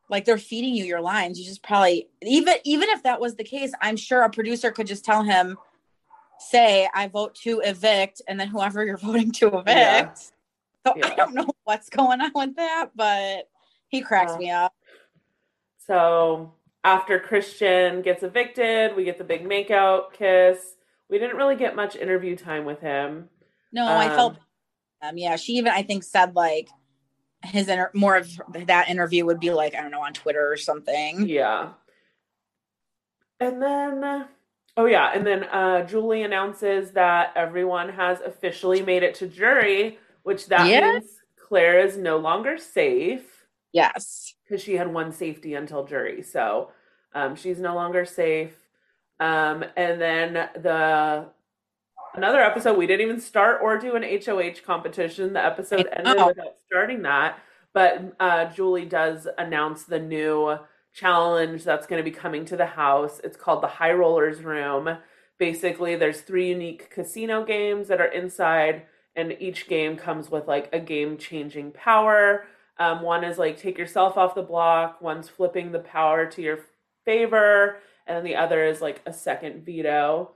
[0.09, 1.39] like they're feeding you your lines.
[1.39, 4.87] You just probably even even if that was the case, I'm sure a producer could
[4.87, 5.57] just tell him,
[6.37, 9.67] say, I vote to evict, and then whoever you're voting to evict.
[9.67, 10.13] Yeah.
[10.85, 11.07] So Yeah.
[11.07, 13.47] I don't know what's going on with that, but
[13.87, 14.37] he cracks Yeah.
[14.37, 14.73] me up.
[15.91, 16.53] So
[16.85, 20.75] after Christian gets evicted, we get the big makeout kiss.
[21.09, 23.27] We didn't really get much interview time with him.
[23.73, 24.35] No, I felt
[25.01, 26.69] Um, um yeah, she even I think said like
[27.43, 30.55] his inter- more of that interview would be like I don't know on Twitter or
[30.55, 31.27] something.
[31.27, 31.71] Yeah.
[33.41, 34.27] And then,
[34.77, 39.99] oh yeah, and then uh, Julie announces that everyone has officially made it to jury,
[40.23, 40.93] which that Yeah.
[40.93, 43.27] means Claire is no longer safe
[43.73, 44.35] Yes.
[44.51, 46.21] Because she had one safety until jury.
[46.21, 46.71] So
[47.15, 48.51] um, she's no longer safe.
[49.17, 51.27] Um, and then the
[52.15, 55.31] another episode we didn't even start or do an HOH competition.
[55.31, 57.39] The episode ended without starting that.
[57.73, 60.57] But uh, Julie does announce the new
[60.93, 63.21] challenge that's going to be coming to the house.
[63.23, 64.97] It's called the High Rollers Room.
[65.37, 68.83] Basically, there's three unique casino games that are inside,
[69.15, 72.45] and each game comes with like a game changing power.
[72.82, 76.61] Um, one is like take yourself off the block, one's flipping the power to your
[77.05, 77.77] favor,
[78.07, 80.32] and then the other is like a second veto.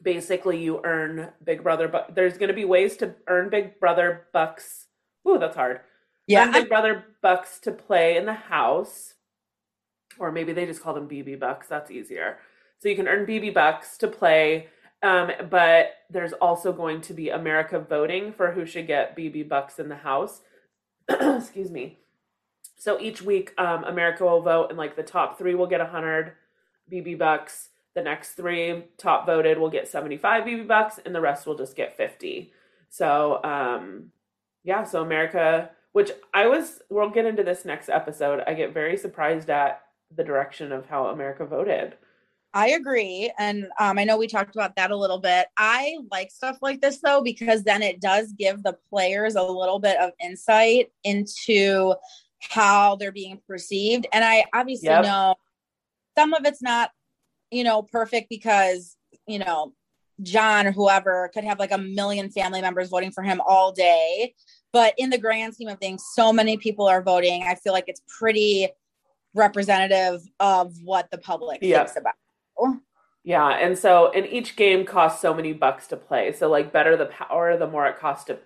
[0.00, 4.28] Basically, you earn Big Brother, but there's going to be ways to earn Big Brother
[4.32, 4.86] bucks.
[5.26, 5.80] Ooh, that's hard.
[6.28, 6.46] Yeah.
[6.46, 9.14] Earn Big Brother bucks to play in the house,
[10.20, 11.66] or maybe they just call them BB bucks.
[11.66, 12.38] That's easier.
[12.78, 14.68] So you can earn BB bucks to play,
[15.02, 19.80] um, but there's also going to be America voting for who should get BB bucks
[19.80, 20.42] in the house.
[21.08, 21.98] Excuse me.
[22.76, 25.84] So each week, um, America will vote, and like the top three will get a
[25.84, 26.32] 100
[26.92, 27.70] BB bucks.
[27.94, 31.76] The next three top voted will get 75 BB bucks, and the rest will just
[31.76, 32.52] get 50.
[32.90, 34.10] So, um,
[34.64, 38.42] yeah, so America, which I was, we'll get into this next episode.
[38.46, 39.82] I get very surprised at
[40.14, 41.94] the direction of how America voted.
[42.54, 43.32] I agree.
[43.36, 45.48] And um, I know we talked about that a little bit.
[45.58, 49.80] I like stuff like this though, because then it does give the players a little
[49.80, 51.94] bit of insight into
[52.40, 54.06] how they're being perceived.
[54.12, 55.02] And I obviously Yep.
[55.02, 55.34] know
[56.16, 56.90] some of it's not,
[57.50, 58.96] you know, perfect because,
[59.26, 59.72] you know,
[60.22, 64.32] John or whoever could have like a million family members voting for him all day.
[64.72, 67.42] But in the grand scheme of things, so many people are voting.
[67.42, 68.68] I feel like it's pretty
[69.34, 72.14] representative of what the public thinks about.
[73.24, 76.32] Yeah, and so and each game costs so many bucks to play.
[76.32, 78.38] So like better the power, the more it costs to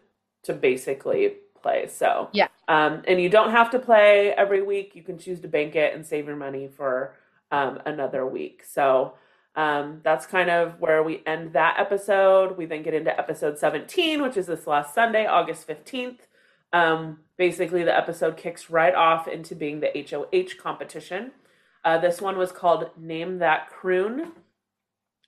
[0.45, 1.89] to basically play.
[1.89, 2.49] So Yeah.
[2.69, 4.95] um, and you don't have to play every week.
[4.95, 7.17] You can choose to bank it and save your money for
[7.51, 8.63] um, another week.
[8.65, 9.15] So
[9.57, 12.57] um, that's kind of where we end that episode.
[12.57, 16.21] We then get into episode 17, which is this last Sunday, August 15th.
[16.73, 21.33] Um, basically, the episode kicks right off into being the HOH competition.
[21.85, 24.33] Uh, this one was called Name That Croon.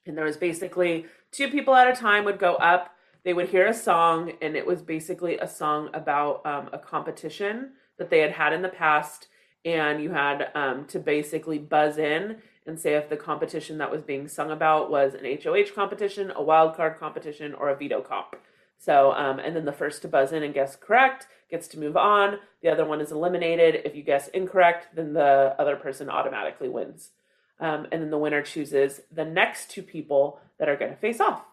[0.05, 2.95] And there was basically two people at a time would go up.
[3.23, 7.73] They would hear a song, and it was basically a song about um, a competition
[7.97, 9.27] that they had had in the past.
[9.63, 14.01] And you had um, to basically buzz in and say if the competition that was
[14.01, 18.35] being sung about was an HOH competition, a wild card competition, or a veto comp.
[18.81, 21.95] So, um, and then the first to buzz in and guess correct gets to move
[21.95, 22.39] on.
[22.63, 23.81] The other one is eliminated.
[23.85, 27.11] If you guess incorrect, then the other person automatically wins.
[27.59, 31.19] Um, and then the winner chooses the next two people that are going to face
[31.19, 31.43] off.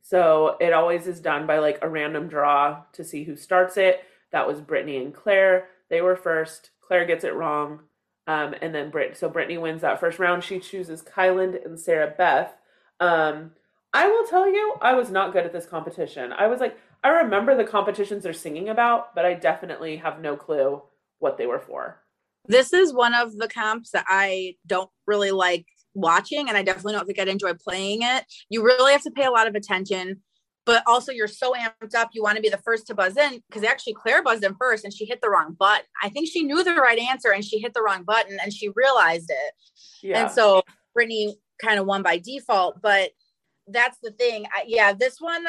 [0.00, 4.00] So it always is done by like a random draw to see who starts it.
[4.32, 5.68] That was Brittany and Claire.
[5.88, 6.70] They were first.
[6.80, 7.82] Claire gets it wrong.
[8.26, 9.16] Um, and then Brit.
[9.16, 10.42] So Brittany wins that first round.
[10.42, 12.56] She chooses Kyland and Sarah Beth.
[12.98, 13.52] Um,
[13.92, 16.32] I will tell you, I was not good at this competition.
[16.32, 20.36] I was like, I remember the competitions they're singing about, but I definitely have no
[20.36, 20.82] clue
[21.18, 22.00] what they were for.
[22.46, 26.94] This is one of the comps that I don't really like watching, and I definitely
[26.94, 28.24] don't think I'd enjoy playing it.
[28.48, 30.22] You really have to pay a lot of attention,
[30.64, 33.42] but also you're so amped up, you want to be the first to buzz in
[33.48, 35.84] because actually Claire buzzed in first and she hit the wrong button.
[36.02, 38.70] I think she knew the right answer and she hit the wrong button and she
[38.74, 39.54] realized it.
[40.02, 40.22] Yeah.
[40.22, 40.62] And so
[40.94, 43.10] Brittany kind of won by default, but
[43.68, 44.46] that's the thing.
[44.54, 45.44] I, yeah, this one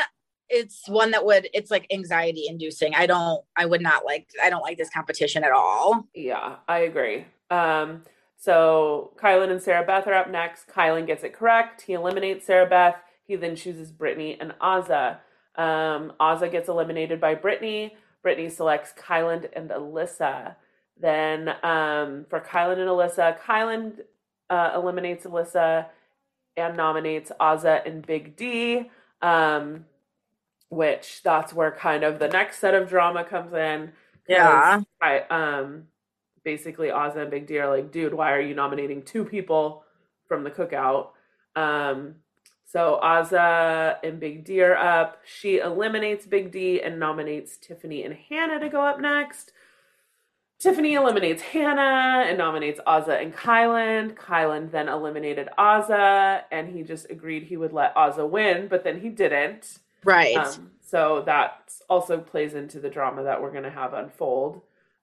[0.49, 2.93] it's one that would it's like anxiety inducing.
[2.95, 6.07] I don't I would not like I don't like this competition at all.
[6.13, 7.25] Yeah, I agree.
[7.49, 8.03] Um,
[8.37, 10.67] So Kyland and Sarah Beth are up next.
[10.67, 11.81] Kyland gets it correct.
[11.83, 12.95] He eliminates Sarah Beth.
[13.25, 15.19] He then chooses Brittany and Azah.
[15.55, 17.95] Um, Azah gets eliminated by Brittany.
[18.21, 20.55] Brittany selects Kyland and Alyssa.
[20.99, 24.01] Then um, for Kyland and Alyssa, Kyland
[24.49, 25.87] uh, eliminates Alyssa
[26.55, 28.89] and nominates Azah and Big D,
[29.21, 29.85] um,
[30.69, 33.91] which that's where kind of the next set of drama comes in.
[34.27, 34.81] Yeah.
[35.01, 35.83] I um
[36.43, 39.83] basically Azah and Big D are like, dude, why are you nominating two people
[40.27, 41.09] from the cookout?
[41.55, 42.15] Um,
[42.65, 45.21] so Azah and Big D are up.
[45.25, 49.51] She eliminates Big D and nominates Tiffany and Hannah to go up next.
[50.63, 54.15] Tiffany eliminates Hannah and nominates Azah and Kyland.
[54.15, 59.01] Kyland then eliminated Azah, and he just agreed he would let Azah win, but then
[59.01, 59.79] he didn't.
[60.05, 60.37] Right.
[60.37, 64.61] Um, so that also plays into the drama that we're going to have unfold.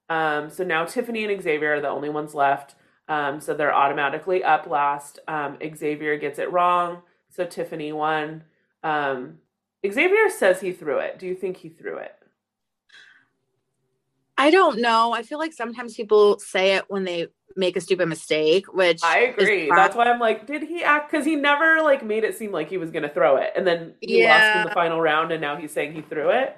[0.09, 2.75] Um, so now Tiffany and Xavier are the only ones left.
[3.07, 5.19] Um, so they're automatically up last.
[5.29, 7.03] Um, Xavier gets it wrong.
[7.29, 8.45] So Tiffany won.
[8.83, 9.41] Um,
[9.87, 11.19] Xavier says he threw it.
[11.19, 12.15] Do you think he threw it?
[14.41, 15.13] I don't know.
[15.13, 19.19] I feel like sometimes people say it when they make a stupid mistake, which I
[19.21, 19.69] agree.
[19.69, 21.11] That's why I'm like, did he act?
[21.11, 23.67] Because he never like made it seem like he was going to throw it, and
[23.67, 26.57] then he lost in the final round, and now he's saying he threw it.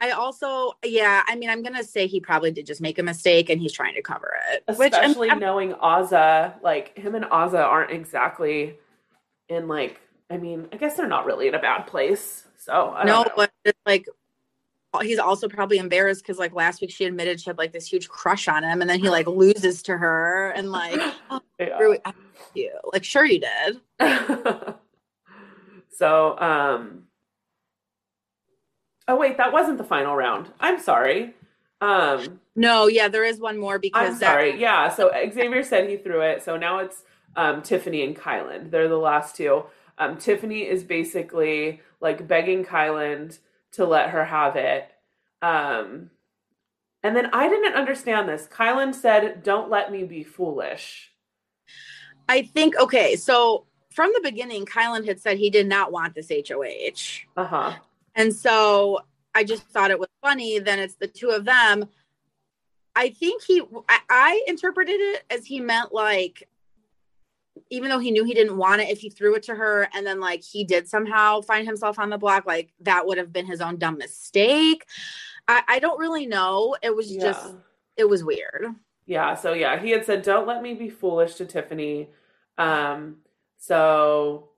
[0.00, 3.50] I also, yeah, I mean, I'm gonna say he probably did just make a mistake
[3.50, 4.62] and he's trying to cover it.
[4.78, 8.78] Which I'm- especially I'm- knowing Azah, like him and Azah aren't exactly
[9.48, 10.00] in like.
[10.30, 12.44] I mean, I guess they're not really in a bad place.
[12.58, 13.46] So I no, don't know.
[13.64, 14.06] but like
[15.02, 18.08] he's also probably embarrassed because like last week she admitted she had like this huge
[18.08, 20.98] crush on him, and then he like loses to her and like,
[21.30, 21.78] oh, Yeah.
[21.78, 21.98] really,
[22.54, 23.80] you like sure you did.
[25.90, 27.04] so, um,
[29.06, 30.48] oh wait, that wasn't the final round.
[30.60, 31.34] I'm sorry.
[31.80, 34.60] Um, No, yeah, there is one more because I'm that- sorry.
[34.60, 34.88] Yeah.
[34.88, 36.42] So Xavier said he threw it.
[36.42, 37.02] So now it's
[37.36, 38.70] um, Tiffany and Kyland.
[38.70, 39.64] They're the last two.
[39.98, 43.38] Um, Tiffany is basically like begging Kyland
[43.72, 44.90] to let her have it.
[45.42, 46.10] Um,
[47.02, 48.46] and then I didn't understand this.
[48.46, 51.12] Kyland said, "Don't let me be foolish."
[52.28, 56.30] I think okay, so from the beginning, Kyland had said he did not want this
[56.30, 57.26] HOH.
[57.36, 57.72] Uh huh.
[58.14, 59.00] And so
[59.34, 60.58] I just thought it was funny.
[60.58, 61.88] Then it's the two of them.
[62.96, 66.48] I think he, I, I interpreted it as he meant like,
[67.70, 70.06] even though he knew he didn't want it, if he threw it to her and
[70.06, 73.46] then like he did somehow find himself on the block, like that would have been
[73.46, 74.84] his own dumb mistake.
[75.46, 76.76] I, I don't really know.
[76.82, 77.20] It was Yeah.
[77.22, 77.54] just,
[77.96, 78.66] it was weird.
[79.06, 82.10] Yeah, so yeah, he had said, "Don't let me be foolish" to Tiffany.
[82.58, 83.16] Um,
[83.56, 84.50] so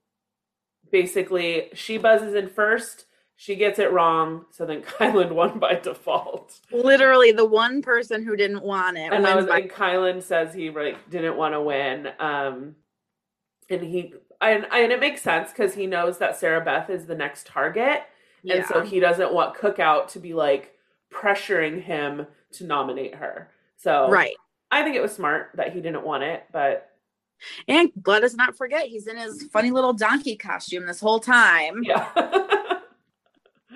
[0.90, 3.06] basically, she buzzes in first.
[3.36, 6.58] She gets it wrong, so then Kyland won by default.
[6.72, 9.12] Literally, the one person who didn't want it.
[9.12, 12.08] And I was by- and Kyland says he like didn't want to win.
[12.18, 12.74] Um,
[13.70, 17.14] and he and and it makes sense because he knows that Sarah Beth is the
[17.14, 18.02] next target,
[18.48, 20.74] and so he doesn't want Cookout to be like
[21.12, 23.50] pressuring him to nominate her.
[23.76, 24.34] So right.
[24.70, 26.90] I think it was smart that he didn't want it, but
[27.68, 31.82] And let us not forget, he's in his funny little donkey costume this whole time.
[31.82, 32.78] yeah.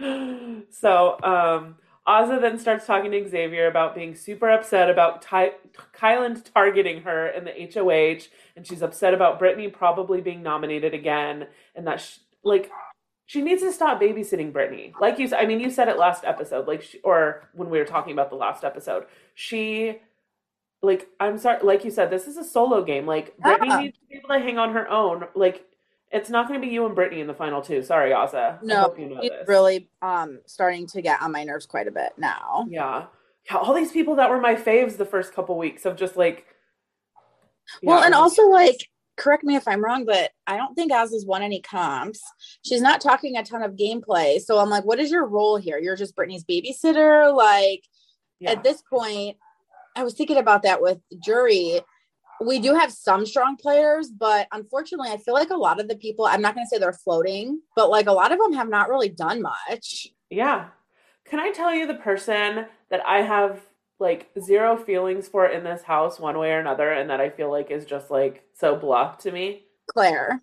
[0.71, 1.77] so um
[2.07, 5.53] Azah then starts talking to Xavier about being super upset about Ty-
[5.99, 11.47] Kyland targeting her in the HOH, and she's upset about Brittany probably being nominated again,
[11.75, 12.71] and that sh- like
[13.27, 14.93] she needs to stop babysitting Brittany.
[15.01, 17.87] Like you I mean, you said it last episode, like she, or when we were
[17.87, 19.99] talking about the last episode, she
[20.83, 23.07] like I'm sorry, like you said, this is a solo game.
[23.07, 23.81] Like Brittany Yeah.
[23.81, 25.25] needs to be able to hang on her own.
[25.35, 25.65] Like
[26.15, 27.83] it's not going to be you and Brittany in the final two.
[27.83, 28.63] Sorry, Azah.
[28.63, 32.67] No, you know really um starting to get on my nerves quite a bit now.
[32.69, 33.07] Yeah.
[33.51, 36.47] Yeah, all these people that were my faves the first couple weeks of just like
[37.83, 41.43] Well, and also like correct me if I'm wrong, but I don't think has won
[41.43, 42.23] any comps.
[42.65, 44.41] She's not talking a ton of gameplay.
[44.41, 45.79] So I'm like, what is your role here?
[45.79, 47.35] You're just Brittany's babysitter?
[47.35, 47.83] Like
[48.41, 48.53] yeah.
[48.53, 49.37] at this point,
[49.97, 51.81] I was thinking about that with jury.
[52.45, 55.97] We do have some strong players, but unfortunately, I feel like a lot of the
[55.97, 58.69] people, I'm not going to say they're floating, but like a lot of them have
[58.69, 60.09] not really done much.
[60.31, 60.69] Yeah.
[61.27, 63.61] Can I tell you the person that I have
[64.01, 67.51] like zero feelings for in this house one way or another and that I feel
[67.51, 69.65] like is just like so bluff to me?
[69.93, 70.43] Claire.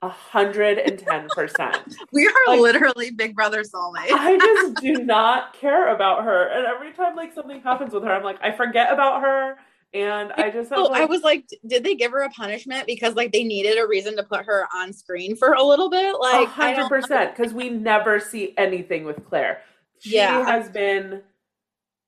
[0.00, 1.78] A hundred and ten percent.
[2.12, 4.10] We are Like- literally big brother soulmates.
[4.10, 6.46] I just do not care about her.
[6.48, 9.56] And every time like something happens with her, I'm like, I forget about her.
[9.94, 13.14] And I just oh, like, I was like, did they give her a punishment because
[13.14, 16.14] like they needed a reason to put her on screen for a little bit?
[16.18, 19.60] Like, hundred percent, because we never see anything with Claire.
[19.98, 20.46] She Yeah.
[20.46, 21.22] has been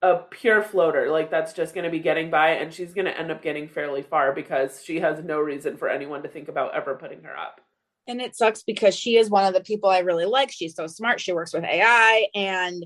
[0.01, 1.11] a pure floater.
[1.11, 3.69] Like that's just going to be getting by, and she's going to end up getting
[3.69, 7.37] fairly far because she has no reason for anyone to think about ever putting her
[7.37, 7.61] up.
[8.07, 10.51] And it sucks because she is one of the people I really like.
[10.51, 11.21] She's so smart.
[11.21, 12.85] She works with AI, and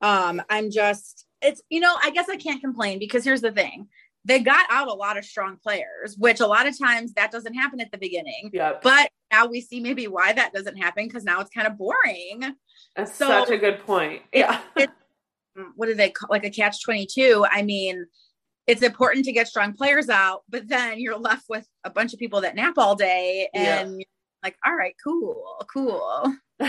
[0.00, 3.88] um, I'm just it's you know I guess I can't complain because here's the thing
[4.24, 7.54] they got out a lot of strong players, which a lot of times that doesn't
[7.54, 8.50] happen at the beginning.
[8.52, 8.74] Yeah.
[8.82, 12.54] But now we see maybe why that doesn't happen because now it's kind of boring.
[12.96, 14.22] That's so, such a good point.
[14.32, 14.60] Yeah.
[14.76, 14.90] It,
[15.56, 17.44] it, what do they call like a catch 22?
[17.50, 18.06] I mean,
[18.66, 22.20] it's important to get strong players out, but then you're left with a bunch of
[22.20, 24.04] people that nap all day and yeah.
[24.44, 26.34] like, all right, cool, cool.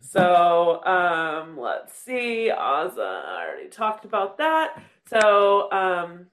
[0.00, 2.52] so um let's see.
[2.54, 4.80] Azah I already talked about that.
[5.08, 6.26] So um,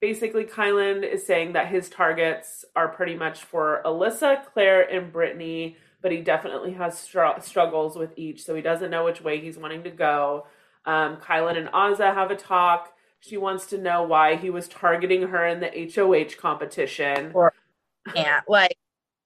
[0.00, 5.76] basically, Kyland is saying that his targets are pretty much for Alyssa, Claire, and Brittany,
[6.02, 9.58] but he definitely has str- struggles with each, so he doesn't know which way he's
[9.58, 10.46] wanting to go.
[10.84, 12.92] Um, Kyland and Azah have a talk.
[13.20, 17.30] She wants to know why he was targeting her in the HOH competition.
[17.32, 17.54] Or,
[18.14, 18.76] yeah, like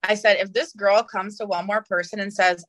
[0.04, 2.64] I said, if this girl comes to one more person and says,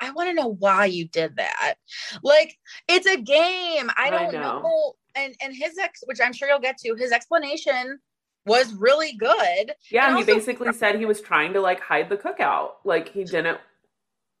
[0.00, 1.76] I want to know why you did that.
[2.22, 2.58] Like,
[2.88, 3.90] it's a game.
[3.96, 4.60] I don't I know.
[4.60, 7.98] know and and his ex, which I'm sure you'll get to, his explanation
[8.46, 9.72] was really good.
[9.90, 13.08] Yeah, and he also, basically said he was trying to like hide the cookout, like
[13.08, 13.58] he didn't.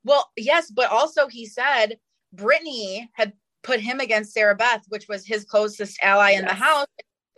[0.04, 1.98] Well, yes, but also he said
[2.32, 6.50] Brittany had put him against Sarah Beth, which was his closest ally in yes.
[6.50, 6.86] the house.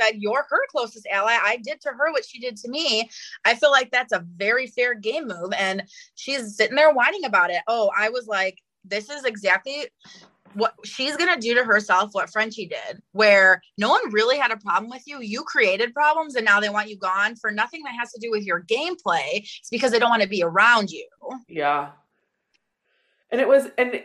[0.01, 1.37] Said you're her closest ally.
[1.43, 3.11] I did to her what she did to me.
[3.45, 5.83] I feel like that's a very fair game move, and
[6.15, 7.63] she's sitting there whining about it.
[7.67, 9.87] Oh, I was like, this is exactly
[10.59, 14.51] what she's going to do to herself what Frenchie did, where no one really had
[14.51, 15.21] a problem with you.
[15.21, 18.31] You created problems and now they want you gone for nothing that has to do
[18.31, 19.37] with your gameplay.
[19.37, 21.09] It's because they don't want to be around you.
[21.49, 21.91] Yeah.
[23.31, 24.03] And it was, and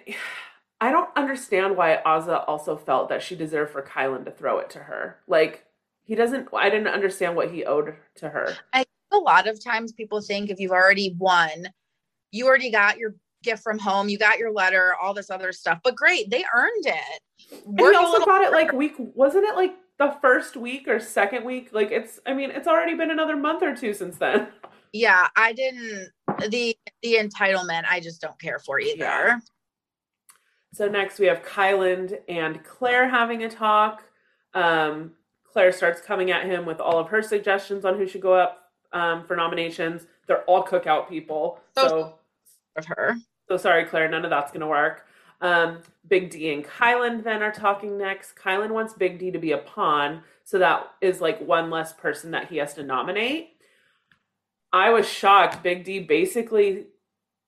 [0.79, 4.69] I don't understand why Azah also felt that she deserved for Kyland to throw it
[4.71, 5.17] to her.
[5.27, 5.65] Like,
[6.03, 8.53] he doesn't, I didn't understand what he owed to her.
[8.73, 11.67] I, a lot of times people think if you've already won,
[12.31, 14.09] you already got your gift from home.
[14.09, 15.79] You got your letter, all this other stuff.
[15.83, 17.21] But great, they earned it.
[17.65, 21.69] we also got it like week wasn't it like the first week or second week?
[21.71, 24.47] Like it's I mean, it's already been another month or two since then.
[24.91, 26.09] Yeah, I didn't
[26.49, 29.03] the the entitlement I just don't care for either.
[29.03, 29.39] Yeah.
[30.73, 34.03] So next we have Kyland and Claire having a talk.
[34.53, 35.11] Um,
[35.51, 38.71] Claire starts coming at him with all of her suggestions on who should go up
[38.91, 40.07] um, for nominations.
[40.27, 41.59] They're all cookout people.
[41.77, 42.19] So, so
[42.75, 43.15] of her.
[43.47, 45.05] So sorry, Claire, none of that's going to work.
[45.41, 48.35] Um, Big D and Kyland then are talking next.
[48.35, 52.31] Kyland wants Big D to be a pawn, so that is like one less person
[52.31, 53.49] that he has to nominate.
[54.71, 55.61] I was shocked.
[55.61, 56.85] Big D basically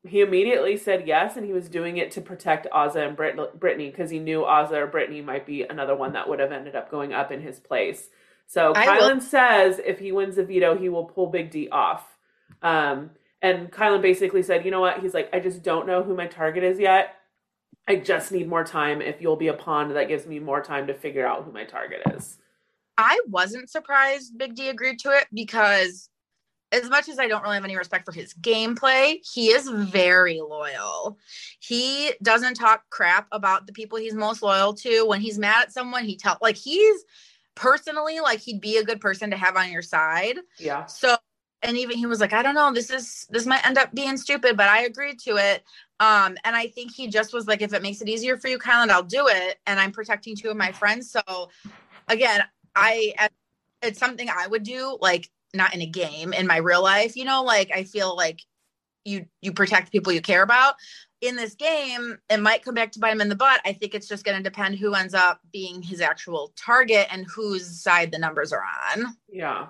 [0.07, 3.89] he immediately said yes, and he was doing it to protect Azah and Brit- Brittany
[3.89, 6.91] because he knew Azah or Brittany might be another one that would have ended up
[6.91, 8.09] going up in his place.
[8.45, 11.69] So I Kyland will- says if he wins the veto, he will pull Big D
[11.69, 12.17] off.
[12.61, 13.11] Um,
[13.45, 15.01] and Kyland basically said, you know what?
[15.01, 17.13] He's like, I just don't know who my target is yet.
[17.87, 19.03] I just need more time.
[19.03, 21.63] If you'll be a pawn, that gives me more time to figure out who my
[21.63, 22.39] target is.
[22.97, 26.09] I wasn't surprised Big D agreed to it because
[26.71, 30.41] as much as I don't really have any respect for his gameplay, he is very
[30.41, 31.19] loyal.
[31.59, 35.05] He doesn't talk crap about the people he's most loyal to.
[35.05, 37.03] When he's mad at someone, he tell like he's
[37.53, 40.39] personally like he'd be a good person to have on your side.
[40.57, 40.87] Yeah.
[40.87, 41.15] So
[41.65, 44.17] and even he was like, I don't know, this is this might end up being
[44.17, 45.63] stupid, but I agreed to it.
[45.99, 48.59] Um, and I think he just was like, if it makes it easier for you,
[48.59, 49.59] Kyland, I'll do it.
[49.65, 51.11] And I'm protecting two of my friends.
[51.11, 51.49] So
[52.07, 52.41] again,
[52.75, 53.29] I
[53.81, 57.25] it's something I would do, like not in a game, in my real life, you
[57.25, 58.41] know, like I feel like
[59.03, 60.75] you you protect people you care about.
[61.21, 63.61] In this game, it might come back to bite him in the butt.
[63.65, 67.25] I think it's just going to depend who ends up being his actual target and
[67.25, 69.15] whose side the numbers are on.
[69.31, 69.67] Yeah.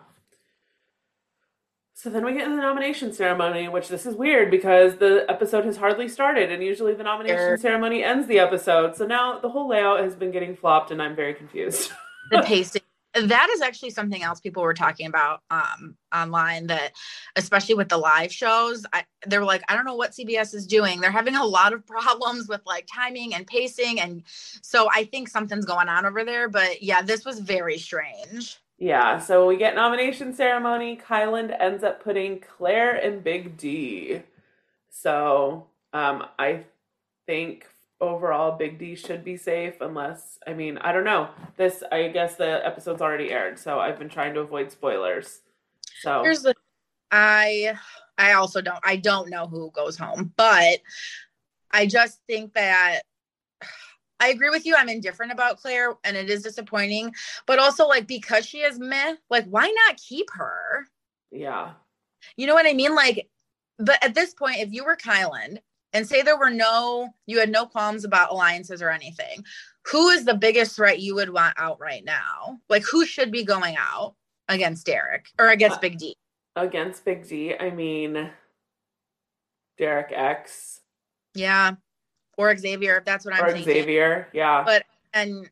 [1.97, 5.63] So then we get into the nomination ceremony, which this is weird because the episode
[5.63, 7.57] has hardly started, and usually the nomination er.
[7.57, 8.97] ceremony ends the episode.
[8.97, 11.91] So now the whole layout has been getting flopped, and I'm very confused.
[12.31, 12.81] the pacing.
[13.13, 16.67] That is actually something else people were talking about um, online.
[16.67, 16.91] That,
[17.37, 20.67] especially with the live shows, I, they were like, I don't know what CBS is
[20.67, 20.99] doing.
[20.99, 24.21] They're having a lot of problems with like timing and pacing, and
[24.61, 26.49] so I think something's going on over there.
[26.49, 28.59] But yeah, this was very strange.
[28.77, 30.97] Yeah, so we get nomination ceremony.
[30.97, 34.21] Kyland ends up putting Claire and Big D.
[34.89, 36.65] So um, I
[37.25, 37.67] think
[38.01, 41.29] overall Big D should be safe unless I mean, I don't know.
[41.55, 45.41] This I guess the episode's already aired, so I've been trying to avoid spoilers.
[46.01, 46.53] So here's the
[47.11, 47.77] I
[48.17, 50.79] I also don't I don't know who goes home, but
[51.71, 53.01] I just think that
[54.19, 54.75] I agree with you.
[54.75, 57.13] I'm indifferent about Claire and it is disappointing.
[57.45, 60.87] But also, like, because she is meh, like, why not keep her?
[61.31, 61.73] Yeah.
[62.37, 62.95] You know what I mean?
[62.95, 63.29] Like,
[63.77, 65.57] but at this point, if you were Kyland
[65.93, 69.43] and say there were no, you had no qualms about alliances or anything,
[69.85, 72.59] who is the biggest threat you would want out right now?
[72.69, 74.15] Like, who should be going out
[74.47, 76.15] against Derek or against uh, Big D?
[76.55, 78.31] Against Big D, I mean,
[79.77, 80.79] Derek X.
[81.33, 81.75] Yeah
[82.37, 83.73] or Xavier, if that's what I'm or thinking.
[83.73, 84.63] Xavier, yeah.
[84.65, 84.83] But
[85.13, 85.49] and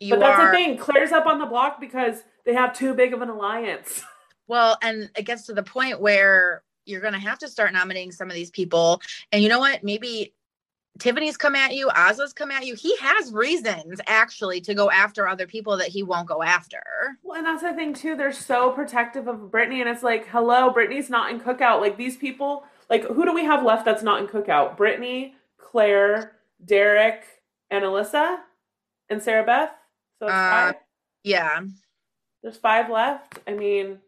[0.00, 2.94] you But that's are, the thing, Claire's up on the block because they have too
[2.94, 4.02] big of an alliance.
[4.50, 8.30] Well, and it gets to the point where you're gonna have to start nominating some
[8.30, 9.02] of these people.
[9.30, 9.84] And you know what?
[9.84, 10.32] Maybe
[10.98, 12.74] Tiffany's come at you, Azah's come at you.
[12.74, 16.82] He has reasons actually to go after other people that he won't go after.
[17.22, 18.16] Well, and that's the thing too.
[18.16, 21.80] They're so protective of Brittany, and it's like, hello, Brittany's not in cookout.
[21.80, 24.76] Like these people, like who do we have left that's not in cookout?
[24.76, 25.34] Brittany,
[25.70, 26.32] Claire,
[26.64, 27.24] Derek,
[27.70, 28.38] and Alyssa,
[29.10, 29.70] and Sarah Beth.
[30.18, 30.74] So it's uh, five.
[31.24, 31.60] Yeah.
[32.42, 33.38] There's five left.
[33.46, 33.98] I mean,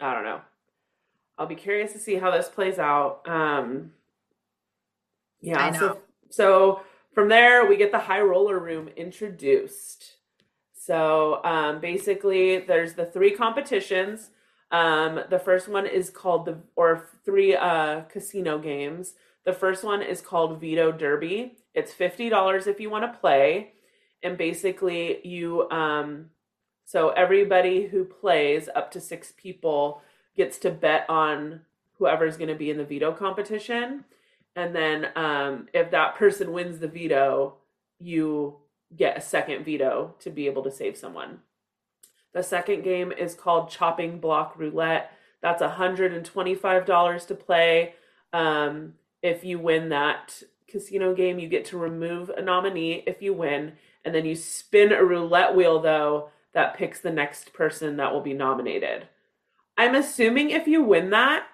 [0.00, 0.40] I don't know.
[1.38, 3.22] I'll be curious to see how this plays out.
[3.26, 3.92] Um,
[5.40, 5.72] yeah.
[5.78, 6.80] So, so
[7.14, 10.16] from there, we get the high roller room introduced.
[10.74, 14.30] So um, basically, there's the three competitions.
[14.72, 19.14] Um, the first one is called the, or three uh, casino games.
[19.44, 21.56] The first one is called Veto Derby.
[21.74, 23.72] It's $50 if you want to play.
[24.22, 26.26] And basically, you, um,
[26.84, 30.02] so everybody who plays, up to six people,
[30.36, 31.60] gets to bet on
[31.98, 34.04] whoever's going to be in the veto competition.
[34.56, 37.56] And then um, if that person wins the veto,
[37.98, 38.56] you
[38.96, 41.40] get a second veto to be able to save someone.
[42.32, 45.12] The second game is called Chopping Block Roulette.
[45.42, 47.94] That's $125 to play.
[48.32, 53.34] Um, if you win that casino game, you get to remove a nominee if you
[53.34, 53.72] win,
[54.04, 58.20] and then you spin a roulette wheel though that picks the next person that will
[58.20, 59.08] be nominated.
[59.76, 61.46] I'm assuming if you win that,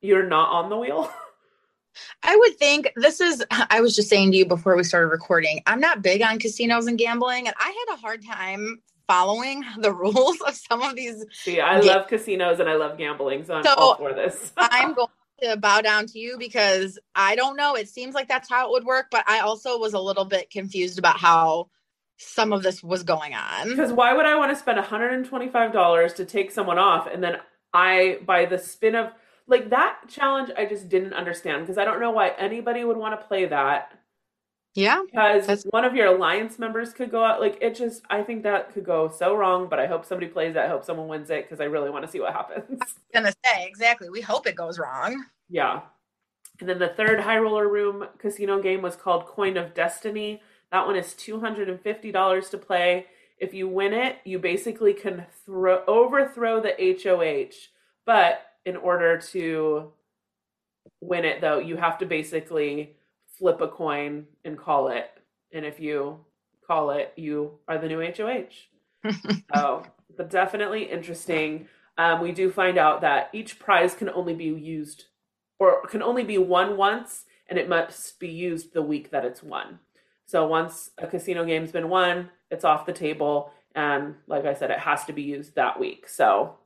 [0.00, 1.10] you're not on the wheel.
[2.22, 5.62] I would think this is I was just saying to you before we started recording.
[5.66, 9.92] I'm not big on casinos and gambling and I had a hard time following the
[9.92, 11.24] rules of some of these.
[11.32, 14.52] See, I love casinos and I love gambling, so I'm so all for this.
[14.56, 15.08] I'm going
[15.42, 17.74] to bow down to you because I don't know.
[17.74, 20.50] It seems like that's how it would work, but I also was a little bit
[20.50, 21.68] confused about how
[22.16, 23.68] some of this was going on.
[23.68, 27.36] Because why would I want to spend $125 to take someone off and then
[27.72, 29.12] I, by the spin of,
[29.46, 33.18] like that challenge, I just didn't understand because I don't know why anybody would want
[33.18, 33.97] to play that
[34.78, 35.02] yeah.
[35.10, 37.40] Because one of your alliance members could go out.
[37.40, 40.54] Like, it just, I think that could go so wrong, but I hope somebody plays
[40.54, 40.60] it.
[40.60, 42.64] I hope someone wins it because I really want to see what happens.
[42.80, 44.08] I was going to say, exactly.
[44.08, 45.24] We hope it goes wrong.
[45.48, 45.80] Yeah.
[46.60, 50.40] And then the third high roller room casino game was called Coin of Destiny.
[50.70, 53.06] That one is $250 to play.
[53.38, 57.68] If you win it, you basically can throw overthrow the HOH.
[58.06, 59.92] But in order to
[61.00, 62.96] win it, though, you have to basically
[63.38, 65.10] flip a coin and call it.
[65.52, 66.24] And if you
[66.66, 69.10] call it, you are the new HOH.
[69.54, 69.84] so,
[70.16, 71.68] but definitely interesting.
[71.96, 75.06] Um, we do find out that each prize can only be used
[75.58, 79.42] or can only be won once and it must be used the week that it's
[79.42, 79.78] won.
[80.26, 83.52] So once a casino game's been won, it's off the table.
[83.74, 86.08] And like I said, it has to be used that week.
[86.08, 86.56] So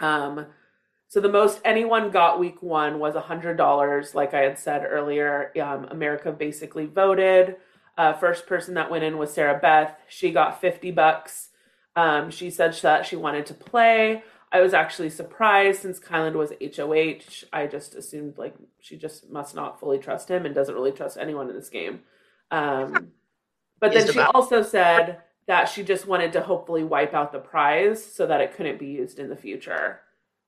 [0.00, 0.46] um,
[1.08, 4.14] so the most anyone got week one was $100.
[4.14, 7.56] Like I had said earlier, um, America basically voted.
[7.96, 9.96] Uh, first person that went in was Sarah Beth.
[10.06, 11.48] She got 50 bucks.
[11.96, 14.22] Um, she said that she wanted to play.
[14.52, 17.48] I was actually surprised since Kyland was HOH.
[17.52, 21.16] I just assumed like she just must not fully trust him and doesn't really trust
[21.16, 22.00] anyone in this game.
[22.50, 23.12] Um,
[23.80, 28.04] but then she also said that she just wanted to hopefully wipe out the prize
[28.04, 30.00] so that it couldn't be used in the future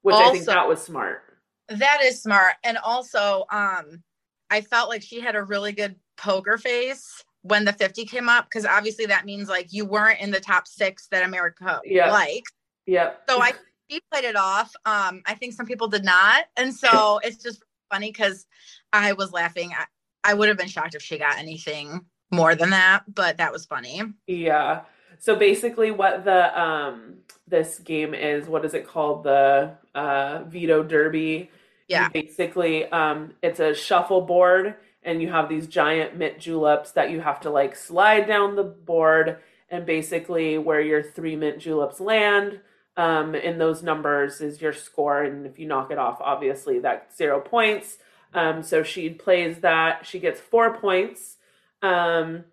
[0.03, 1.23] which also, I think that was smart.
[1.69, 2.55] That is smart.
[2.65, 4.03] And also, um,
[4.51, 8.47] I felt like she had a really good poker face when the 50 came up
[8.47, 12.11] because obviously that means like you weren't in the top six that America yep.
[12.11, 12.51] likes.
[12.87, 13.23] Yep.
[13.29, 13.53] So I
[13.91, 14.73] she played it off.
[14.85, 16.45] Um, I think some people did not.
[16.57, 18.47] And so it's just funny because
[18.93, 19.73] I was laughing.
[19.77, 19.85] I,
[20.23, 23.67] I would have been shocked if she got anything more than that, but that was
[23.67, 24.03] funny.
[24.27, 24.83] Yeah.
[25.19, 30.82] So basically what the um this game is what is it called the uh veto
[30.82, 31.51] derby.
[31.88, 32.09] Yeah.
[32.14, 37.20] you basically um it's a shuffleboard and you have these giant mint juleps that you
[37.20, 39.38] have to like slide down the board
[39.70, 42.61] and basically where your three mint juleps land
[42.97, 45.22] um in those numbers is your score.
[45.22, 47.99] And if you knock it off obviously that's zero points.
[48.34, 50.07] Um so she plays that.
[50.07, 51.36] She gets four points.
[51.82, 52.45] Um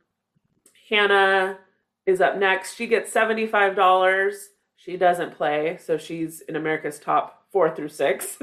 [0.89, 1.59] Hannah
[2.05, 2.75] is up next.
[2.75, 4.35] She gets $75.
[4.77, 8.37] She doesn't play, so she's in America's top four through six.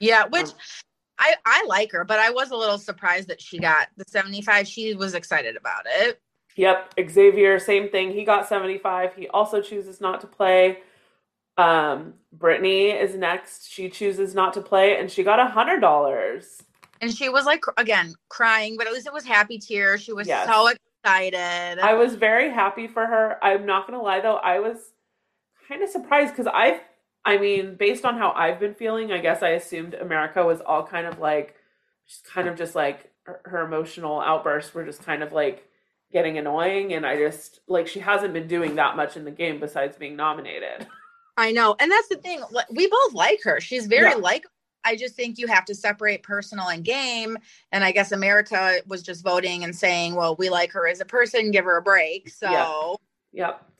[0.00, 0.54] Yeah, which um,
[1.18, 4.66] I I like her, but I was a little surprised that she got the 75.
[4.66, 6.20] She was excited about it.
[6.56, 8.12] Yep, Xavier, same thing.
[8.12, 9.14] He got 75.
[9.14, 10.78] He also chooses not to play.
[11.58, 13.70] Um, Brittany is next.
[13.70, 16.62] She chooses not to play, and she got a hundred dollars.
[17.00, 20.02] And she was like again crying, but at least it was happy tears.
[20.02, 20.48] She was yes.
[20.48, 21.78] so excited.
[21.78, 23.38] I was very happy for her.
[23.42, 24.78] I'm not gonna lie though, I was
[25.68, 26.80] kind of surprised because I've
[27.24, 30.86] I mean, based on how I've been feeling, I guess I assumed America was all
[30.86, 31.56] kind of like
[32.06, 35.68] just kind of just like her, her emotional outbursts were just kind of like
[36.12, 39.58] getting annoying and I just like she hasn't been doing that much in the game
[39.58, 40.86] besides being nominated.
[41.36, 41.74] I know.
[41.80, 42.42] And that's the thing.
[42.70, 43.60] We both like her.
[43.60, 44.16] She's very yeah.
[44.16, 44.46] like
[44.84, 47.36] I just think you have to separate personal and game.
[47.72, 51.04] And I guess America was just voting and saying, well, we like her as a
[51.04, 52.28] person, give her a break.
[52.28, 53.00] So,
[53.32, 53.48] yep.
[53.48, 53.70] yep.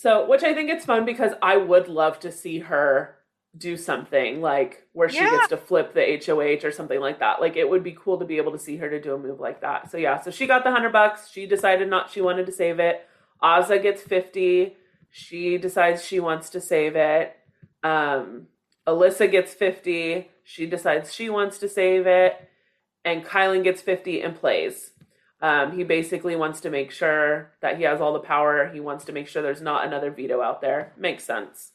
[0.00, 3.16] So, which I think it's fun because I would love to see her
[3.54, 5.28] do something like where she yeah.
[5.28, 7.38] gets to flip the HOH or something like that.
[7.38, 9.40] Like it would be cool to be able to see her to do a move
[9.40, 9.90] like that.
[9.90, 11.30] So yeah, so she got the hundred bucks.
[11.30, 13.06] She decided not she wanted to save it.
[13.42, 14.74] Azah gets 50.
[15.10, 17.36] She decides she wants to save it.
[17.82, 18.46] Um
[18.86, 20.30] Alyssa gets 50.
[20.44, 22.48] She decides she wants to save it.
[23.04, 24.89] And Kyland gets 50 and plays.
[25.42, 28.70] Um, he basically wants to make sure that he has all the power.
[28.72, 30.92] He wants to make sure there's not another veto out there.
[30.98, 31.72] Makes sense.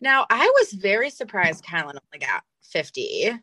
[0.00, 3.38] Now, I was very surprised Kyland only got 50.